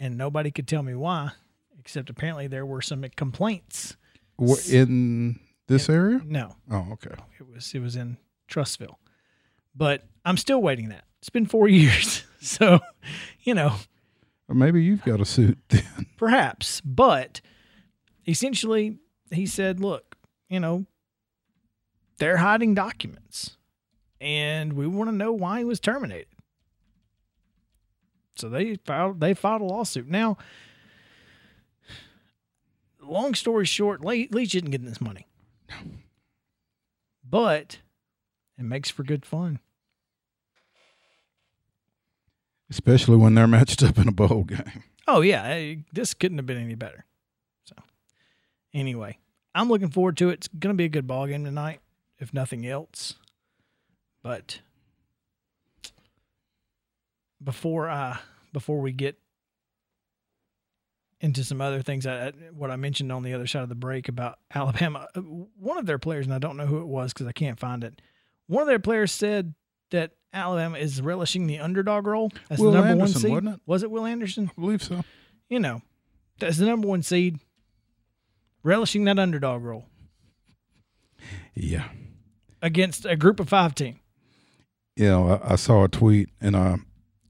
[0.00, 1.32] and nobody could tell me why,
[1.78, 3.96] except apparently there were some complaints.
[4.38, 6.20] In this area.
[6.24, 7.14] No, Oh, okay.
[7.38, 8.16] it was it was in
[8.48, 8.96] Trussville,
[9.74, 11.04] but I'm still waiting that.
[11.20, 12.80] It's been four years, so
[13.42, 13.74] you know
[14.48, 16.06] Or maybe you've got a suit then.
[16.16, 17.40] perhaps, but
[18.26, 18.98] essentially
[19.30, 20.16] he said, "Look,
[20.48, 20.86] you know,
[22.18, 23.56] they're hiding documents,
[24.20, 26.26] and we want to know why he was terminated."
[28.36, 30.08] So they filed they filed a lawsuit.
[30.08, 30.36] Now,
[33.02, 35.26] long story short, Le- Leach isn't getting this money.
[37.28, 37.78] but
[38.58, 39.60] it makes for good fun.
[42.70, 44.84] Especially when they're matched up in a bowl game.
[45.06, 47.04] Oh yeah, eh, this couldn't have been any better.
[47.64, 47.74] So,
[48.72, 49.18] anyway,
[49.54, 50.34] I'm looking forward to it.
[50.34, 51.80] It's going to be a good ball game tonight,
[52.18, 53.16] if nothing else.
[54.22, 54.60] But
[57.42, 58.20] before I
[58.52, 59.18] before we get
[61.22, 64.08] into some other things, I, what I mentioned on the other side of the break
[64.08, 67.26] about Alabama, uh, one of their players, and I don't know who it was because
[67.26, 68.02] I can't find it.
[68.48, 69.54] One of their players said
[69.92, 73.30] that Alabama is relishing the underdog role as Will the number Anderson, one seed.
[73.32, 73.60] wasn't it?
[73.66, 74.50] Was it Will Anderson?
[74.56, 75.02] I believe so.
[75.48, 75.80] you know,
[76.40, 77.38] as the number one seed,
[78.62, 79.86] relishing that underdog role
[81.54, 81.88] Yeah.
[82.60, 84.00] against a group of five team.
[84.96, 86.78] you know, I, I saw a tweet and I,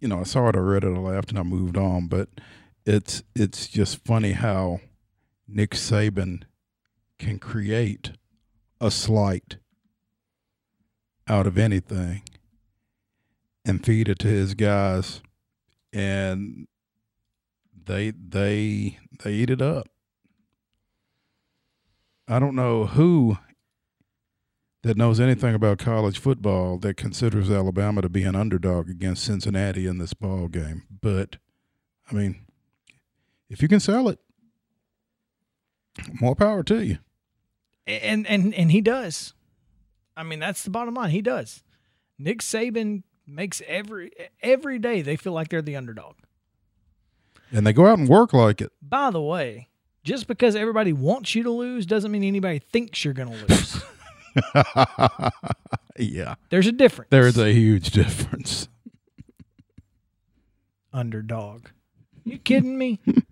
[0.00, 2.06] you know, I saw it, I read it, I laughed, and I moved on.
[2.08, 2.28] But
[2.84, 4.80] it's it's just funny how
[5.46, 6.44] Nick Saban
[7.18, 8.12] can create
[8.80, 9.56] a slight
[11.28, 12.22] out of anything
[13.64, 15.22] and feed it to his guys,
[15.92, 16.66] and
[17.84, 19.88] they they they eat it up.
[22.28, 23.38] I don't know who
[24.82, 29.86] that knows anything about college football that considers Alabama to be an underdog against Cincinnati
[29.86, 30.82] in this ball game.
[31.00, 31.36] But
[32.10, 32.46] I mean,
[33.52, 34.18] if you can sell it,
[36.20, 36.98] more power to you.
[37.86, 39.34] And and and he does.
[40.16, 41.10] I mean, that's the bottom line.
[41.10, 41.62] He does.
[42.18, 44.10] Nick Saban makes every
[44.42, 46.14] every day they feel like they're the underdog.
[47.50, 48.72] And they go out and work like it.
[48.80, 49.68] By the way,
[50.04, 53.82] just because everybody wants you to lose doesn't mean anybody thinks you're going to lose.
[55.98, 56.36] yeah.
[56.48, 57.10] There's a difference.
[57.10, 58.68] There is a huge difference.
[60.94, 61.66] underdog.
[62.24, 63.00] You kidding me?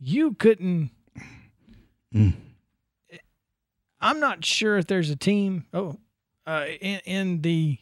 [0.00, 0.90] you couldn't.
[2.14, 2.34] Mm.
[4.00, 5.66] I'm not sure if there's a team.
[5.72, 5.96] Oh,
[6.46, 7.78] uh, in in the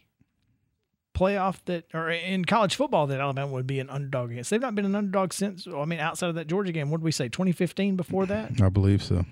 [1.15, 4.51] playoff that or in college football that Alabama would be an underdog against.
[4.51, 5.67] They've not been an underdog since.
[5.67, 7.29] I mean, outside of that Georgia game, what did we say?
[7.29, 9.25] 2015 before that, I believe so.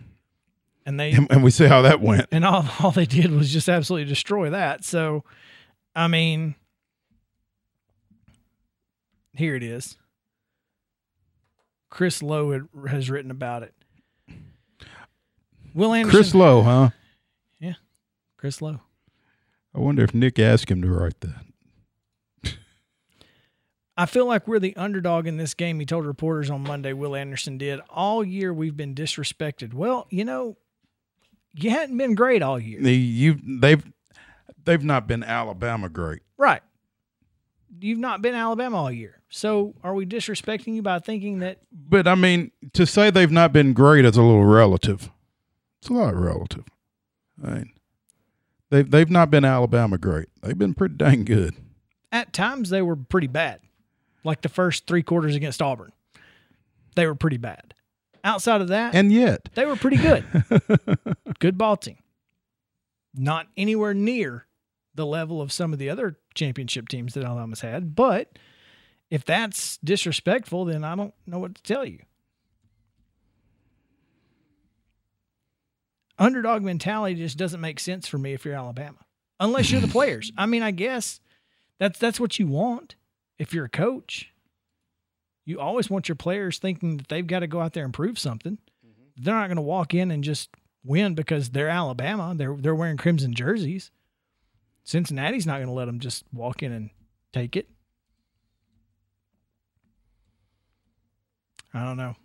[0.86, 2.26] and they And, and we see how that went.
[2.32, 4.84] and all all they did was just absolutely destroy that.
[4.84, 5.24] So,
[5.94, 6.54] I mean,
[9.34, 9.96] here it is.
[11.90, 13.74] Chris Low had, has written about it.
[15.74, 16.90] Will Anderson, Chris Low, huh?
[17.60, 17.74] Yeah,
[18.36, 18.80] Chris Low.
[19.74, 22.54] I wonder if Nick asked him to write that.
[23.96, 25.80] I feel like we're the underdog in this game.
[25.80, 26.92] He told reporters on Monday.
[26.92, 28.54] Will Anderson did all year.
[28.54, 29.74] We've been disrespected.
[29.74, 30.56] Well, you know,
[31.54, 33.82] you hadn't been great all year, The, you, they've
[34.64, 36.22] they've not been Alabama great.
[36.36, 36.62] right?
[37.80, 39.17] You've not been Alabama all year.
[39.30, 43.52] So, are we disrespecting you by thinking that But I mean, to say they've not
[43.52, 45.10] been great is a little relative.
[45.80, 46.64] It's a lot relative.
[47.44, 47.72] I mean,
[48.70, 50.28] they've they've not been Alabama great.
[50.42, 51.54] They've been pretty dang good.
[52.10, 53.60] at times they were pretty bad.
[54.24, 55.92] Like the first three quarters against Auburn,
[56.96, 57.74] they were pretty bad.
[58.24, 60.24] Outside of that, And yet, they were pretty good.
[61.38, 61.98] good ball team.
[63.14, 64.46] Not anywhere near
[64.94, 67.94] the level of some of the other championship teams that Alabama's had.
[67.94, 68.36] But
[69.10, 72.00] if that's disrespectful, then I don't know what to tell you.
[76.18, 78.98] Underdog mentality just doesn't make sense for me if you're Alabama.
[79.40, 80.32] Unless you're the players.
[80.36, 81.20] I mean, I guess
[81.78, 82.96] that's that's what you want
[83.38, 84.32] if you're a coach.
[85.44, 88.18] You always want your players thinking that they've got to go out there and prove
[88.18, 88.58] something.
[88.84, 89.22] Mm-hmm.
[89.22, 90.50] They're not going to walk in and just
[90.84, 92.34] win because they're Alabama.
[92.36, 93.92] They're they're wearing crimson jerseys.
[94.82, 96.90] Cincinnati's not going to let them just walk in and
[97.32, 97.68] take it.
[101.74, 102.16] I don't know.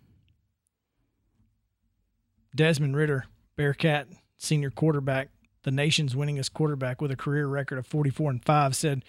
[2.54, 3.26] Desmond Ridder,
[3.56, 5.28] Bearcat senior quarterback,
[5.62, 9.04] the nation's winningest quarterback with a career record of 44 and 5, said,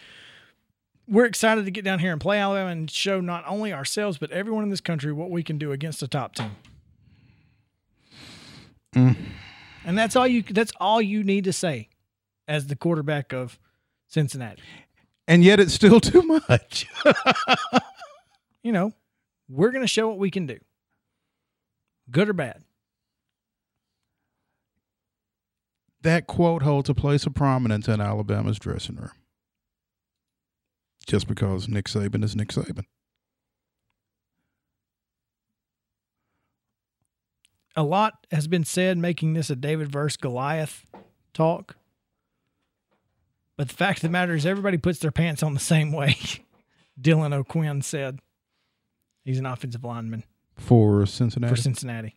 [1.08, 4.32] We're excited to get down here and play Alabama and show not only ourselves, but
[4.32, 6.52] everyone in this country what we can do against a top team.
[8.96, 9.16] Mm.
[9.86, 11.90] And that's all you that's all you need to say
[12.48, 13.60] as the quarterback of
[14.08, 14.62] Cincinnati.
[15.28, 16.88] and yet it's still too much.
[18.64, 18.94] You know,
[19.50, 20.58] we're going to show what we can do.
[22.12, 22.64] Good or bad.
[26.06, 29.10] that quote holds a place of prominence in Alabama's dressing room.
[31.08, 32.86] Just because Nick Saban is Nick Saban.
[37.76, 40.86] a lot has been said making this a David versus Goliath
[41.34, 41.76] talk.
[43.58, 46.18] But the fact of the matter is, everybody puts their pants on the same way.
[47.02, 48.20] Dylan O'Quinn said
[49.26, 50.24] he's an offensive lineman
[50.56, 51.54] For Cincinnati.
[51.54, 52.16] for Cincinnati.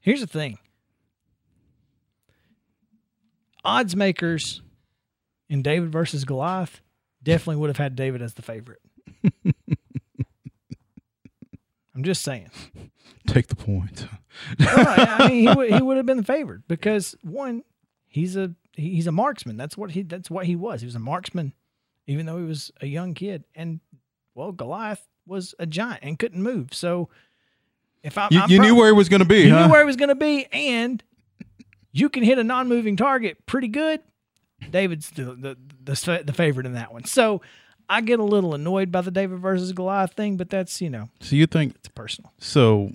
[0.00, 0.58] Here's the thing
[3.64, 4.62] odds makers
[5.48, 6.80] in David versus Goliath
[7.22, 8.80] definitely would have had David as the favorite.
[11.94, 12.50] I'm just saying.
[13.26, 14.06] Take the point.
[14.60, 17.64] I I mean, he would, he would have been the favorite because one,
[18.06, 19.56] he's a he's a marksman.
[19.56, 20.80] That's what he that's what he was.
[20.80, 21.52] He was a marksman,
[22.06, 23.44] even though he was a young kid.
[23.54, 23.80] And
[24.34, 26.68] well, Goliath was a giant and couldn't move.
[26.72, 27.08] So
[28.02, 29.66] if I You, you prob- knew where he was going to be, you huh?
[29.66, 31.02] knew where he was going to be, and
[31.92, 34.00] you can hit a non-moving target pretty good.
[34.70, 37.04] David's the the the, the favorite in that one.
[37.04, 37.42] So
[37.88, 41.08] I get a little annoyed by the David versus Goliath thing, but that's you know
[41.20, 42.32] so you think it's personal.
[42.38, 42.92] so?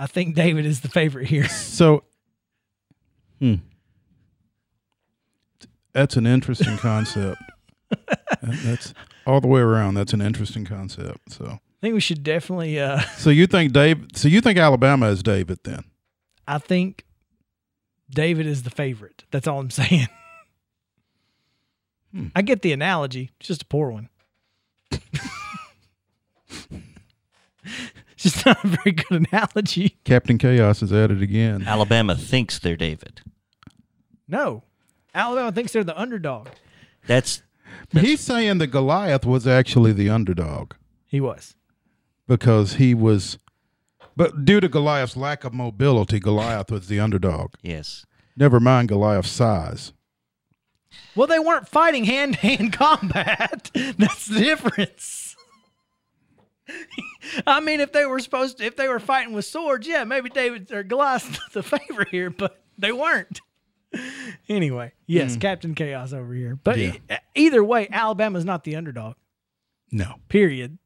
[0.00, 1.48] I think David is the favorite here.
[1.48, 2.04] So,
[3.40, 3.56] hmm.
[5.92, 7.42] That's an interesting concept.
[8.42, 8.94] That's
[9.26, 9.94] all the way around.
[9.94, 11.32] That's an interesting concept.
[11.32, 12.78] So, I think we should definitely.
[12.80, 14.06] Uh, so you think Dave?
[14.14, 15.84] So you think Alabama is David then?
[16.46, 17.04] I think
[18.10, 19.24] David is the favorite.
[19.30, 20.08] That's all I'm saying.
[22.12, 22.28] Hmm.
[22.34, 23.30] I get the analogy.
[23.38, 24.08] It's just a poor one.
[24.90, 25.02] it's
[28.16, 29.98] just not a very good analogy.
[30.04, 31.64] Captain Chaos is at it again.
[31.66, 33.20] Alabama thinks they're David.
[34.26, 34.64] No,
[35.14, 36.48] Alabama thinks they're the underdog.
[37.06, 37.42] That's
[37.92, 40.72] He's saying that Goliath was actually the underdog
[41.06, 41.54] He was.
[42.28, 43.38] Because he was,
[44.16, 47.54] but due to Goliath's lack of mobility, Goliath was the underdog.
[47.62, 48.04] yes.
[48.36, 49.92] Never mind Goliath's size.
[51.16, 53.68] Well, they weren't fighting hand to hand combat.
[53.74, 55.34] That's the difference.
[57.46, 60.28] I mean, if they were supposed to, if they were fighting with swords, yeah, maybe
[60.30, 63.40] David or Goliath's the favorite here, but they weren't.
[64.50, 65.40] Anyway, yes, hmm.
[65.40, 66.58] Captain Chaos over here.
[66.62, 66.92] But Yeah.
[67.10, 69.14] e- either way, Alabama's not the underdog.
[69.90, 70.76] No, Period.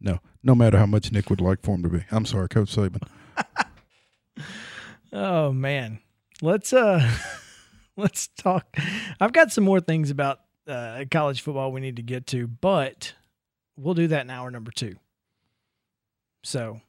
[0.00, 2.04] no, no matter how much Nick would like for him to be.
[2.10, 3.06] I'm sorry, Coach Saban.
[5.12, 6.00] Oh man,
[6.42, 7.10] let's uh,
[7.96, 8.76] let's talk.
[9.18, 13.14] I've got some more things about uh, college football we need to get to, but
[13.78, 14.96] we'll do that in hour number two.
[16.42, 16.82] So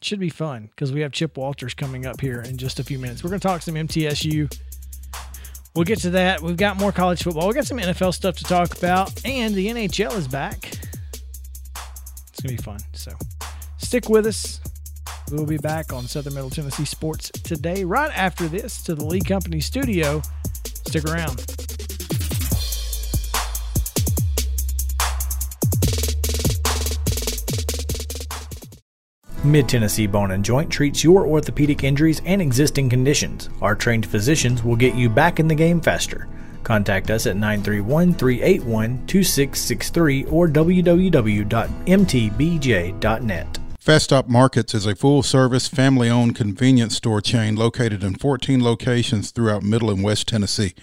[0.00, 3.00] should be fun because we have Chip Walters coming up here in just a few
[3.00, 3.24] minutes.
[3.24, 4.56] We're going to talk some MTSU.
[5.74, 6.40] We'll get to that.
[6.40, 7.46] We've got more college football.
[7.48, 10.70] We've got some NFL stuff to talk about, and the NHL is back.
[12.36, 12.80] It's going to be fun.
[12.92, 13.12] So
[13.78, 14.60] stick with us.
[15.30, 19.20] We'll be back on Southern Middle Tennessee Sports today, right after this, to the Lee
[19.20, 20.20] Company studio.
[20.86, 21.46] Stick around.
[29.42, 33.48] Mid Tennessee Bone and Joint treats your orthopedic injuries and existing conditions.
[33.62, 36.28] Our trained physicians will get you back in the game faster.
[36.66, 41.48] Contact us at 931 381 2663 or www.mtbj.net.
[43.78, 48.64] Fast Stop Markets is a full service, family owned convenience store chain located in 14
[48.64, 50.74] locations throughout Middle and West Tennessee.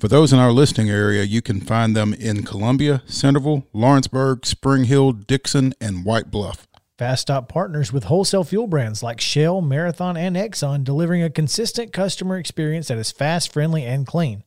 [0.00, 4.86] For those in our listing area, you can find them in Columbia, Centerville, Lawrenceburg, Spring
[4.86, 6.66] Hill, Dickson, and White Bluff.
[6.98, 11.92] Fast Stop partners with wholesale fuel brands like Shell, Marathon, and Exxon, delivering a consistent
[11.92, 14.42] customer experience that is fast, friendly, and clean.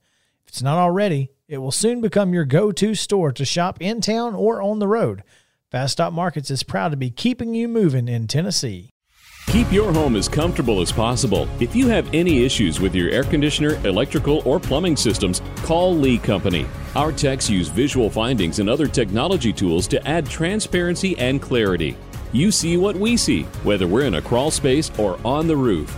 [0.51, 4.35] It's not already, it will soon become your go to store to shop in town
[4.35, 5.23] or on the road.
[5.71, 8.89] Fast Stop Markets is proud to be keeping you moving in Tennessee.
[9.47, 11.47] Keep your home as comfortable as possible.
[11.61, 16.17] If you have any issues with your air conditioner, electrical, or plumbing systems, call Lee
[16.17, 16.67] Company.
[16.97, 21.95] Our techs use visual findings and other technology tools to add transparency and clarity.
[22.33, 25.97] You see what we see, whether we're in a crawl space or on the roof.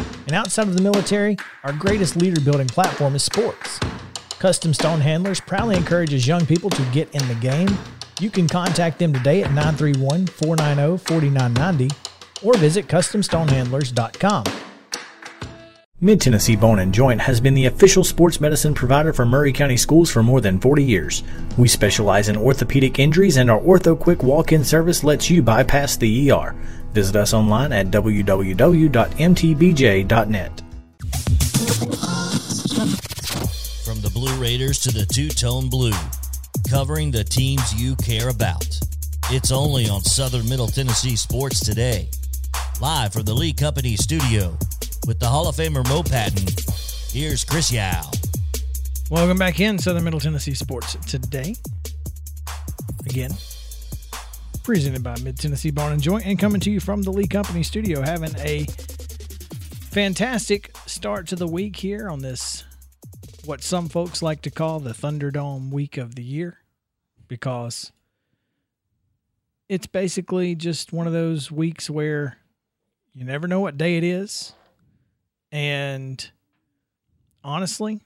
[0.31, 3.81] And outside of the military, our greatest leader building platform is sports.
[4.39, 7.67] Custom Stone Handlers proudly encourages young people to get in the game.
[8.21, 11.93] You can contact them today at 931 490 4990
[12.41, 14.45] or visit CustomStonehandlers.com.
[15.99, 19.75] Mid Tennessee Bone and Joint has been the official sports medicine provider for Maury County
[19.75, 21.23] Schools for more than 40 years.
[21.57, 25.97] We specialize in orthopedic injuries, and our Ortho Quick walk in service lets you bypass
[25.97, 26.55] the ER.
[26.93, 28.51] Visit us online at www.mtbj.net.
[33.85, 35.93] From the Blue Raiders to the Two Tone Blue,
[36.69, 38.67] covering the teams you care about.
[39.29, 42.09] It's only on Southern Middle Tennessee Sports Today.
[42.81, 44.57] Live from the Lee Company studio
[45.07, 46.47] with the Hall of Famer Mo Patton.
[47.11, 48.01] Here's Chris Low.
[49.09, 51.55] Welcome back in Southern Middle Tennessee Sports today.
[53.05, 53.31] again.
[54.63, 57.63] Presented by Mid Tennessee Bone and Joint and coming to you from the Lee Company
[57.63, 58.65] studio, having a
[59.89, 62.63] fantastic start to the week here on this,
[63.43, 66.59] what some folks like to call the Thunderdome week of the year,
[67.27, 67.91] because
[69.67, 72.37] it's basically just one of those weeks where
[73.15, 74.53] you never know what day it is.
[75.51, 76.29] And
[77.43, 78.01] honestly,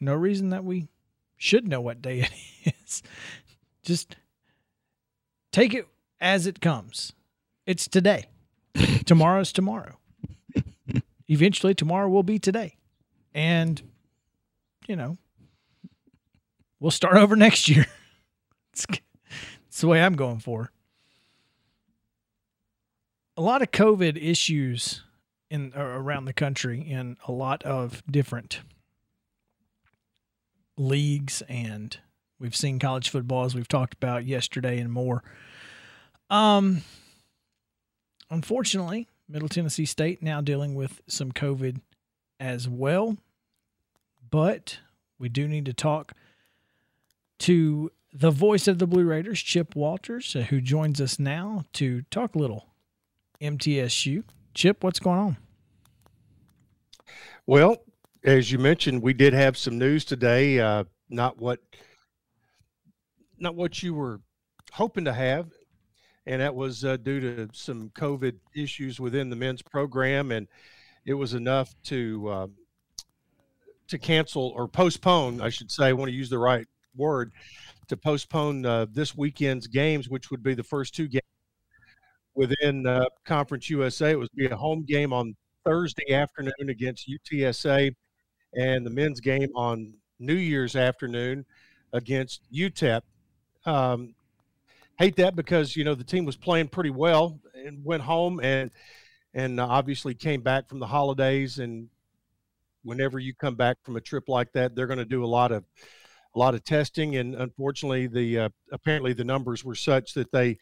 [0.00, 0.88] no reason that we
[1.36, 2.28] should know what day
[2.64, 3.02] it is.
[3.84, 4.16] Just
[5.52, 5.86] take it
[6.20, 7.12] as it comes.
[7.66, 8.26] It's today.
[9.04, 9.98] Tomorrow's tomorrow.
[11.28, 12.76] Eventually, tomorrow will be today.
[13.34, 13.80] And,
[14.86, 15.16] you know,
[16.80, 17.86] we'll start over next year.
[18.74, 18.86] It's,
[19.68, 20.72] it's the way I'm going for.
[23.36, 25.02] A lot of COVID issues
[25.50, 28.62] in around the country in a lot of different
[30.78, 31.98] leagues and
[32.42, 35.22] we've seen college football as we've talked about yesterday and more.
[36.28, 36.82] Um
[38.30, 41.80] unfortunately, Middle Tennessee State now dealing with some COVID
[42.40, 43.16] as well.
[44.30, 44.80] But
[45.18, 46.12] we do need to talk
[47.40, 52.02] to the voice of the Blue Raiders, Chip Walters, uh, who joins us now to
[52.10, 52.66] talk a little
[53.40, 54.24] MTSU.
[54.54, 55.36] Chip, what's going on?
[57.46, 57.84] Well,
[58.24, 60.60] as you mentioned, we did have some news today.
[60.60, 61.60] Uh, not what,
[63.42, 64.20] not what you were
[64.72, 65.50] hoping to have,
[66.26, 70.46] and that was uh, due to some COVID issues within the men's program, and
[71.04, 72.46] it was enough to uh,
[73.88, 75.40] to cancel or postpone.
[75.40, 75.86] I should say.
[75.86, 76.66] I want to use the right
[76.96, 77.32] word
[77.88, 81.22] to postpone uh, this weekend's games, which would be the first two games
[82.34, 84.12] within uh, Conference USA.
[84.12, 85.34] It would be a home game on
[85.64, 87.94] Thursday afternoon against UTSA,
[88.54, 91.44] and the men's game on New Year's afternoon
[91.92, 93.02] against UTEP.
[93.64, 94.14] Um,
[94.98, 98.70] hate that because you know the team was playing pretty well and went home and
[99.34, 101.88] and obviously came back from the holidays and
[102.84, 105.52] whenever you come back from a trip like that they're going to do a lot
[105.52, 105.64] of
[106.34, 110.58] a lot of testing and unfortunately the uh, apparently the numbers were such that they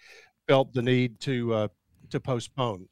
[0.49, 1.69] felt the need to uh,
[2.11, 2.89] to postpone.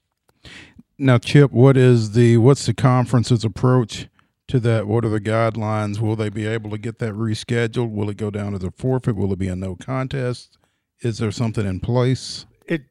[0.98, 4.08] Now chip what is the what's the conference's approach
[4.48, 8.10] to that what are the guidelines will they be able to get that rescheduled will
[8.10, 10.58] it go down as a forfeit will it be a no contest
[11.00, 12.46] is there something in place?
[12.66, 12.82] It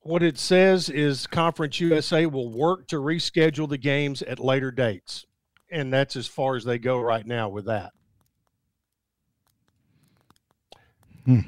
[0.00, 5.26] what it says is Conference USA will work to reschedule the games at later dates.
[5.70, 7.92] And that's as far as they go right now with that.
[11.24, 11.40] Hmm.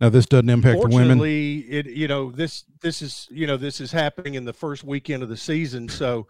[0.00, 1.20] Now this doesn't impact the women.
[1.22, 5.22] it you know this this is you know this is happening in the first weekend
[5.22, 6.26] of the season, so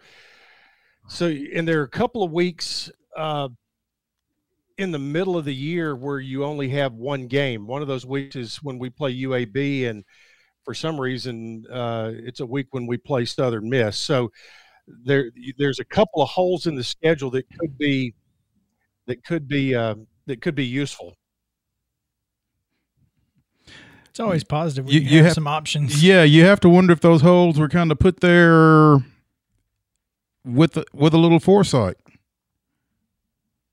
[1.09, 3.49] so and there are a couple of weeks uh,
[4.79, 7.67] in the middle of the year where you only have one game.
[7.67, 10.05] One of those weeks is when we play UAB, and
[10.65, 13.97] for some reason, uh, it's a week when we play Southern Miss.
[13.97, 14.31] So
[14.87, 18.15] there, there's a couple of holes in the schedule that could be
[19.07, 19.95] that could be uh,
[20.27, 21.17] that could be useful.
[24.11, 24.91] It's always positive.
[24.91, 26.03] you, you have, have some options.
[26.03, 28.97] Yeah, you have to wonder if those holes were kind of put there
[30.47, 31.97] with with a little foresight.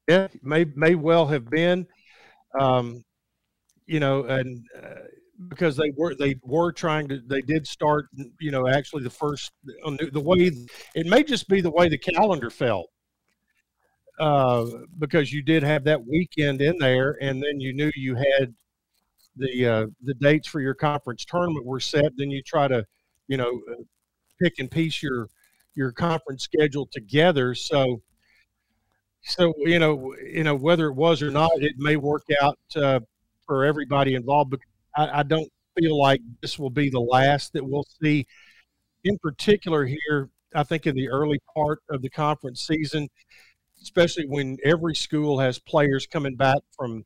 [0.08, 1.88] Yeah, may may well have been,
[2.60, 3.06] um,
[3.86, 5.08] you know, and uh,
[5.48, 8.08] because they were they were trying to they did start,
[8.42, 10.52] you know, actually the first the, way
[10.96, 12.86] it may just be the way the calendar fell,
[14.20, 14.66] uh,
[15.00, 18.54] because you did have that weekend in there, and then you knew you had
[19.38, 22.12] the uh, the dates for your conference tournament were set.
[22.18, 22.86] Then you try to,
[23.28, 23.84] you know, uh,
[24.42, 25.30] pick and piece your
[25.76, 27.56] your conference schedule together.
[27.56, 28.02] So
[29.24, 33.00] so you know, you know whether it was or not, it may work out uh,
[33.48, 34.52] for everybody involved.
[34.52, 34.60] But
[34.96, 35.50] I, I don't
[35.80, 38.28] feel like this will be the last that we'll see.
[39.06, 43.10] In particular, here, I think in the early part of the conference season,
[43.82, 47.04] especially when every school has players coming back from,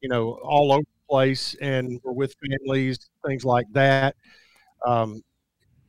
[0.00, 4.14] you know, all over the place and we're with families, things like that.
[4.86, 5.22] Um,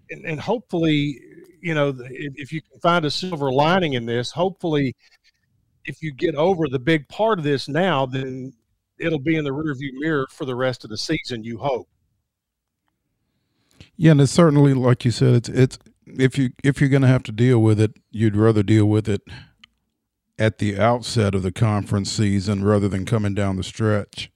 [0.09, 1.19] and, and hopefully,
[1.61, 4.95] you know, if, you can find a silver lining in this, hopefully
[5.85, 8.53] if you get over the big part of this now, then
[8.99, 11.43] it'll be in the rearview mirror for the rest of the season.
[11.43, 11.87] You hope.
[13.95, 15.33] Yeah, and it's certainly like you said.
[15.35, 18.63] It's it's if you if you're going to have to deal with it, you'd rather
[18.63, 19.21] deal with it
[20.37, 24.31] at the outset of the conference season rather than coming down the stretch,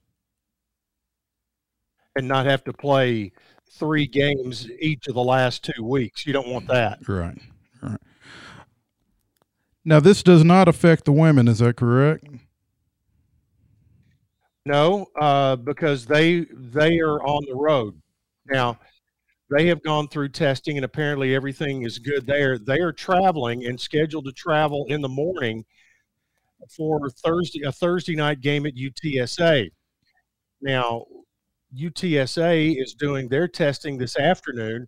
[2.14, 3.32] and not have to play
[3.72, 6.26] three games each of the last two weeks.
[6.26, 7.38] You don't want that, right?
[7.82, 8.00] Right.
[9.84, 12.26] Now, this does not affect the women, is that correct?
[14.64, 18.00] No, uh, because they they are on the road
[18.46, 18.78] now.
[19.48, 22.58] They have gone through testing, and apparently everything is good there.
[22.58, 25.64] They are traveling and scheduled to travel in the morning
[26.76, 29.70] for Thursday a Thursday night game at UTSA.
[30.60, 31.04] Now,
[31.74, 34.86] UTSA is doing their testing this afternoon,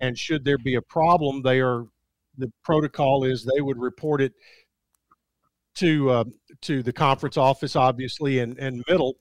[0.00, 1.86] and should there be a problem, they are
[2.38, 4.32] the protocol is they would report it
[5.76, 6.24] to uh,
[6.62, 9.16] to the conference office, obviously, and and middle.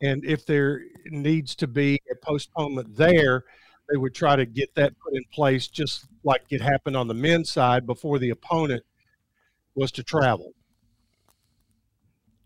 [0.00, 3.44] And if there needs to be a postponement there,
[3.88, 7.14] they would try to get that put in place, just like it happened on the
[7.14, 8.82] men's side before the opponent
[9.74, 10.52] was to travel.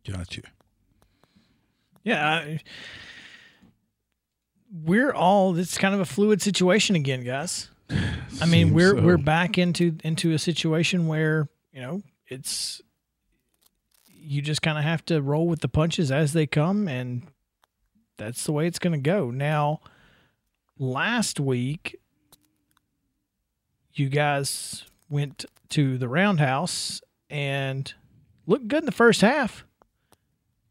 [0.06, 0.42] Gotcha.
[2.06, 2.28] Yeah.
[2.28, 2.60] I,
[4.72, 7.68] we're all it's kind of a fluid situation again, guys.
[7.90, 9.02] I mean, Seems we're so.
[9.02, 12.80] we're back into into a situation where, you know, it's
[14.06, 17.26] you just kind of have to roll with the punches as they come and
[18.18, 19.30] that's the way it's going to go.
[19.30, 19.80] Now,
[20.78, 21.96] last week
[23.94, 27.00] you guys went to the Roundhouse
[27.30, 27.92] and
[28.46, 29.65] looked good in the first half.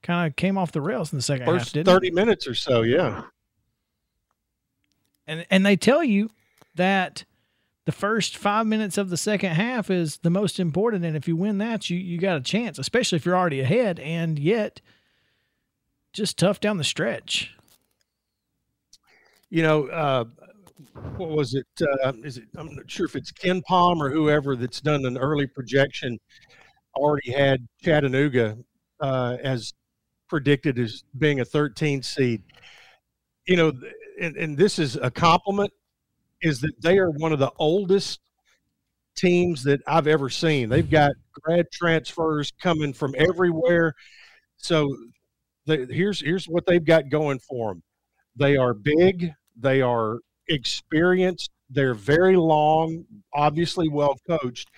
[0.05, 1.91] Kind of came off the rails in the second half, First didn't it?
[1.91, 3.23] thirty minutes or so, yeah.
[5.25, 6.29] and and they tell you
[6.75, 7.25] that
[7.85, 11.35] the first five minutes of the second half is the most important, and if you
[11.35, 14.79] win that, you you got a chance, especially if you're already ahead, and yet
[16.13, 17.55] just tough down the stretch.
[19.49, 20.25] you know, uh,
[21.17, 21.65] what was it?
[21.81, 22.45] Uh, is it?
[22.57, 26.19] I'm not sure if it's KenPom or whoever that's done an early projection.
[26.95, 28.57] Already had Chattanooga
[28.99, 29.73] uh, as
[30.27, 32.43] predicted as being a 13 seed.
[33.47, 33.73] You know,
[34.19, 35.71] and, and this is a compliment.
[36.41, 38.19] Is that they are one of the oldest
[39.15, 40.69] teams that I've ever seen.
[40.69, 43.93] They've got grad transfers coming from everywhere.
[44.57, 44.95] So
[45.65, 47.83] the, here's here's what they've got going for them.
[48.35, 49.31] They are big.
[49.57, 50.19] They are
[50.49, 51.51] experienced.
[51.69, 54.69] They're very long, obviously well coached,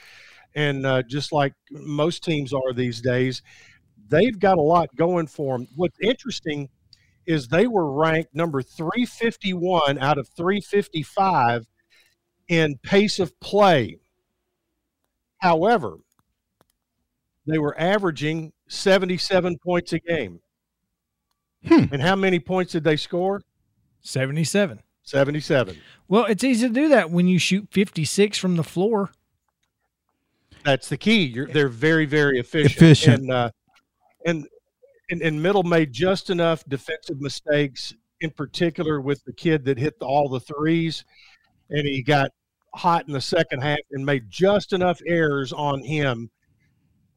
[0.56, 3.42] and uh, just like most teams are these days,
[4.10, 5.68] they've got a lot going for them.
[5.76, 6.70] What's interesting
[7.26, 11.66] is they were ranked number 351 out of 355
[12.48, 14.00] in pace of play.
[15.40, 15.98] However,
[17.46, 20.40] they were averaging 77 points a game.
[21.66, 21.86] Hmm.
[21.92, 23.42] And how many points did they score?
[24.02, 24.82] Seventy-seven.
[25.04, 25.78] 77.
[26.08, 29.12] Well, it's easy to do that when you shoot fifty-six from the floor.
[30.64, 31.24] That's the key.
[31.24, 32.76] You're, they're very, very efficient.
[32.76, 33.22] Efficient.
[33.24, 33.52] And, uh,
[34.28, 34.48] and,
[35.10, 39.98] and, and Middle made just enough defensive mistakes, in particular with the kid that hit
[40.00, 41.04] the, all the threes.
[41.70, 42.32] And he got
[42.76, 46.30] hot in the second half and made just enough errors on him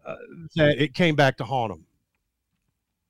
[0.06, 0.16] uh,
[0.56, 1.86] that it came back to haunt him.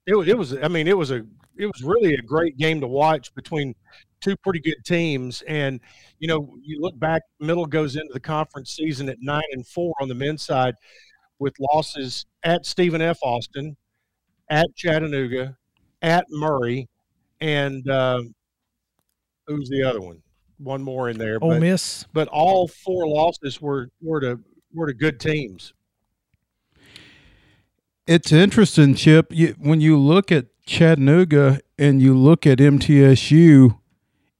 [0.07, 1.25] It was, it was, I mean, it was a,
[1.57, 3.75] it was really a great game to watch between
[4.21, 5.43] two pretty good teams.
[5.43, 5.81] And,
[6.19, 9.95] you know, you look back, Middle goes into the conference season at nine and four
[10.01, 10.75] on the men's side
[11.39, 13.19] with losses at Stephen F.
[13.23, 13.77] Austin,
[14.51, 15.57] at Chattanooga,
[16.03, 16.89] at Murray,
[17.41, 18.23] and uh,
[19.47, 20.21] who's the other one?
[20.59, 21.39] One more in there.
[21.41, 22.05] Ole but, Miss.
[22.13, 24.41] but all four losses were, were to
[24.75, 25.73] were to good teams.
[28.07, 29.29] It's interesting, Chip.
[29.31, 33.79] You, when you look at Chattanooga and you look at MTSU,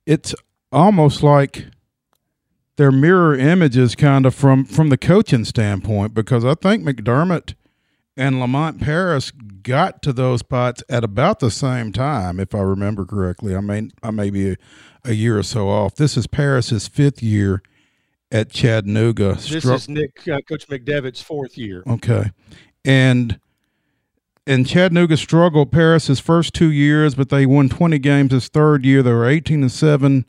[0.07, 0.35] it's
[0.73, 1.67] almost like
[2.77, 6.15] they're mirror images, kind of from from the coaching standpoint.
[6.15, 7.55] Because I think McDevitt
[8.17, 9.33] and Lamont Paris
[9.63, 13.55] got to those spots at about the same time, if I remember correctly.
[13.55, 14.57] I may I may be a,
[15.05, 15.95] a year or so off.
[15.95, 17.63] This is Paris's fifth year
[18.33, 19.35] at Chattanooga.
[19.35, 21.83] This Stru- is Nick uh, Coach McDevitt's fourth year.
[21.87, 22.31] Okay.
[22.85, 23.39] And
[24.47, 28.85] and Chattanooga struggled Paris his first two years, but they won 20 games his third
[28.85, 29.03] year.
[29.03, 30.25] They were 18 and 7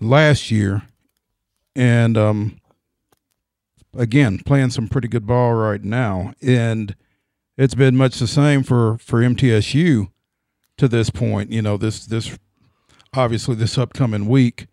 [0.00, 0.82] last year.
[1.76, 2.58] And um
[3.94, 6.32] again, playing some pretty good ball right now.
[6.40, 6.94] And
[7.56, 10.10] it's been much the same for for MTSU
[10.78, 11.50] to this point.
[11.50, 12.36] You know, this this
[13.14, 14.66] obviously this upcoming week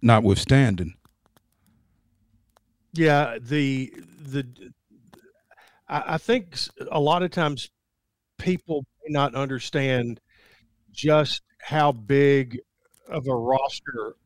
[0.00, 0.94] notwithstanding.
[2.92, 4.46] Yeah, the the
[5.88, 6.56] I, I think
[6.90, 7.70] a lot of times
[8.38, 10.20] people may not understand
[10.92, 12.58] just how big
[13.08, 14.16] of a roster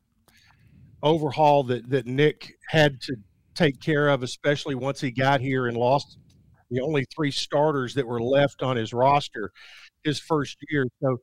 [1.01, 3.15] overhaul that that Nick had to
[3.55, 6.17] take care of, especially once he got here and lost
[6.73, 9.51] the only three starters that were left on his roster
[10.03, 10.85] his first year.
[11.01, 11.17] So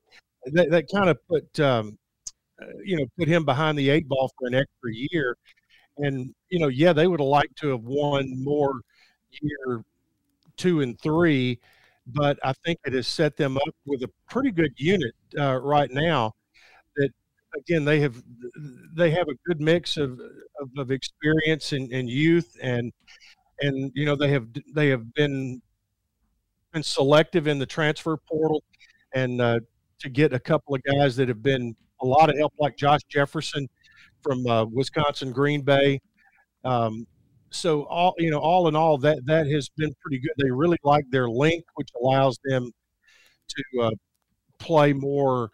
[0.46, 1.98] that, that kind of put um,
[2.61, 5.36] uh, you know put him behind the eight ball for an extra year.
[5.98, 8.80] And you know, yeah, they would have liked to have won more
[9.30, 9.84] year
[10.57, 11.59] two and three,
[12.07, 15.90] but I think it has set them up with a pretty good unit uh, right
[15.90, 16.34] now.
[16.96, 17.11] That
[17.57, 18.22] again, they have
[18.94, 20.20] they have a good mix of
[20.61, 22.92] of, of experience and, and youth, and
[23.61, 25.61] and you know they have they have been
[26.72, 28.62] been selective in the transfer portal,
[29.14, 29.61] and uh,
[29.98, 33.00] to get a couple of guys that have been a lot of help, like Josh
[33.08, 33.68] Jefferson
[34.22, 36.00] from uh, Wisconsin Green Bay.
[36.64, 37.06] Um,
[37.50, 40.32] so all you know, all in all, that that has been pretty good.
[40.38, 42.70] They really like their link, which allows them
[43.48, 43.90] to uh,
[44.58, 45.50] play more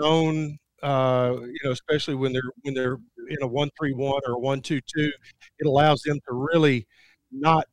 [0.00, 0.58] zone.
[0.82, 4.60] Uh, you know, especially when they're when they're in a one three one or one
[4.60, 5.12] two two,
[5.60, 6.86] it allows them to really
[7.32, 7.66] not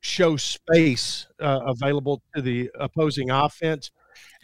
[0.00, 3.90] show space uh, available to the opposing offense,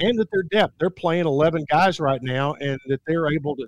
[0.00, 0.74] and that their depth.
[0.78, 3.66] They're playing eleven guys right now, and that they're able to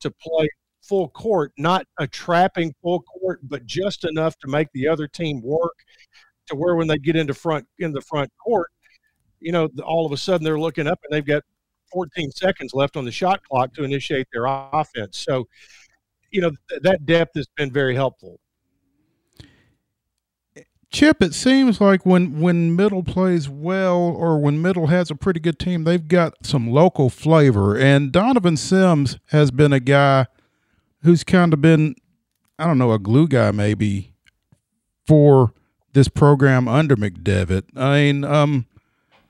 [0.00, 0.48] to play
[0.82, 5.40] full court, not a trapping full court, but just enough to make the other team
[5.42, 5.74] work
[6.48, 8.68] to where when they get into front in the front court,
[9.40, 11.42] you know, all of a sudden they're looking up and they've got
[11.92, 15.18] 14 seconds left on the shot clock to initiate their offense.
[15.18, 15.46] So,
[16.30, 18.40] you know, th- that depth has been very helpful.
[20.92, 25.40] Chip, it seems like when when middle plays well or when middle has a pretty
[25.40, 27.78] good team, they've got some local flavor.
[27.78, 30.26] And Donovan Sims has been a guy
[31.02, 31.96] who's kind of been,
[32.58, 34.12] I don't know, a glue guy maybe
[35.06, 35.54] for
[35.94, 37.64] this program under McDevitt.
[37.74, 38.66] I mean, um,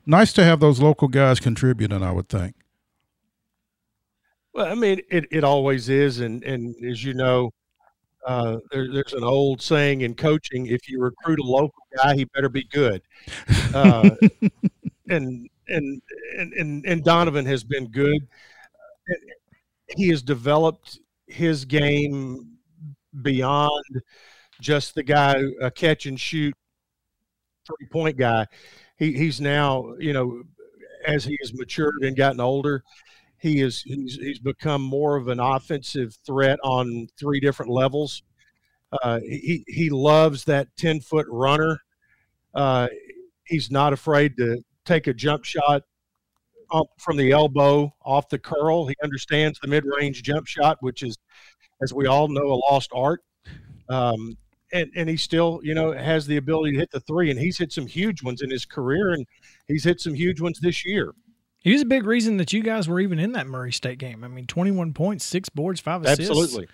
[0.05, 2.55] nice to have those local guys contributing, I would think.
[4.53, 6.19] Well, I mean, it, it always is.
[6.19, 7.51] And, and as you know,
[8.25, 12.25] uh, there, there's an old saying in coaching: if you recruit a local guy, he
[12.25, 13.01] better be good.
[13.73, 14.09] Uh,
[15.09, 16.01] and, and
[16.57, 18.27] and and Donovan has been good.
[19.95, 22.57] He has developed his game
[23.21, 24.01] beyond
[24.61, 26.53] just the guy a catch and shoot
[27.65, 28.45] three point guy.
[28.97, 30.43] He, he's now you know
[31.05, 32.83] as he has matured and gotten older,
[33.43, 38.23] he is he's, he's become more of an offensive threat on three different levels.
[39.03, 41.81] Uh, he he loves that ten foot runner.
[42.55, 42.87] Uh,
[43.43, 45.83] he's not afraid to take a jump shot
[46.97, 48.87] from the elbow off the curl.
[48.87, 51.17] He understands the mid range jump shot, which is,
[51.83, 53.23] as we all know, a lost art.
[53.89, 54.37] Um,
[54.71, 57.57] and, and he still, you know, has the ability to hit the three, and he's
[57.57, 59.25] hit some huge ones in his career, and
[59.67, 61.13] he's hit some huge ones this year.
[61.63, 64.23] He was a big reason that you guys were even in that Murray State game.
[64.23, 66.29] I mean, 21 points, six boards, five assists.
[66.29, 66.67] Absolutely.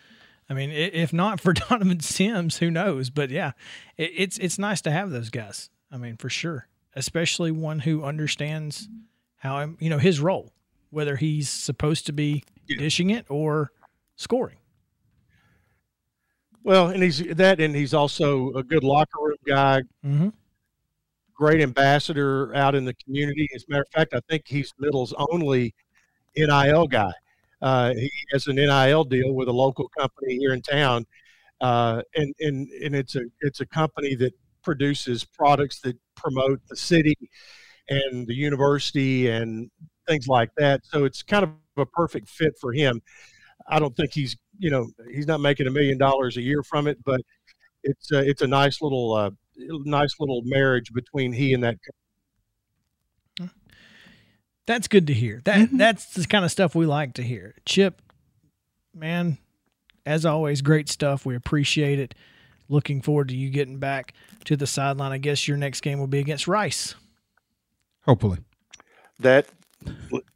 [0.49, 3.11] I mean, if not for Donovan Sims, who knows?
[3.11, 3.51] But yeah,
[3.97, 5.69] it's it's nice to have those guys.
[5.91, 8.89] I mean, for sure, especially one who understands
[9.37, 10.51] how I'm, you know, his role,
[10.89, 13.71] whether he's supposed to be dishing it or
[14.15, 14.57] scoring.
[16.63, 19.81] Well, and he's that, and he's also a good locker room guy.
[20.05, 20.29] Mm-hmm.
[21.39, 23.47] Great ambassador out in the community.
[23.55, 25.73] As a matter of fact, I think he's Middle's only
[26.35, 27.13] NIL guy.
[27.61, 31.05] Uh, he has an NIL deal with a local company here in town,
[31.61, 34.33] uh, and and and it's a it's a company that
[34.63, 37.15] produces products that promote the city
[37.87, 39.71] and the university and
[40.09, 40.81] things like that.
[40.85, 43.01] So it's kind of a perfect fit for him.
[43.69, 46.87] I don't think he's, you know, he's not making a million dollars a year from
[46.87, 47.21] it, but
[47.83, 49.31] it's a, it's a nice little, uh,
[49.85, 51.77] nice little marriage between he and that.
[54.65, 55.41] That's good to hear.
[55.45, 55.77] That mm-hmm.
[55.77, 57.55] that's the kind of stuff we like to hear.
[57.65, 58.03] Chip,
[58.93, 59.39] man,
[60.05, 61.25] as always, great stuff.
[61.25, 62.13] We appreciate it.
[62.67, 64.13] Looking forward to you getting back
[64.45, 65.11] to the sideline.
[65.11, 66.93] I guess your next game will be against Rice.
[68.03, 68.37] Hopefully.
[69.19, 69.47] That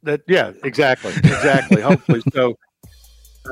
[0.02, 1.82] that yeah, exactly, exactly.
[1.82, 2.58] Hopefully, so.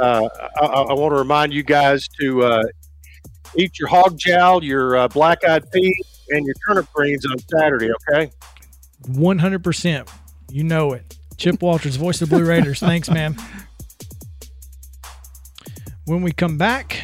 [0.01, 2.62] Uh, I, I, want to remind you guys to uh,
[3.57, 7.90] eat your hog jowl, your uh, black-eyed peas, and your turnip greens on Saturday.
[8.11, 8.30] Okay.
[9.09, 10.11] One hundred percent.
[10.50, 11.16] You know it.
[11.36, 12.78] Chip Walters, voice of the Blue Raiders.
[12.78, 13.36] Thanks, man.
[16.05, 17.03] When we come back,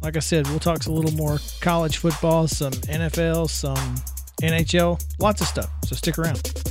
[0.00, 3.96] like I said, we'll talk a little more college football, some NFL, some
[4.42, 5.70] NHL, lots of stuff.
[5.84, 6.61] So stick around.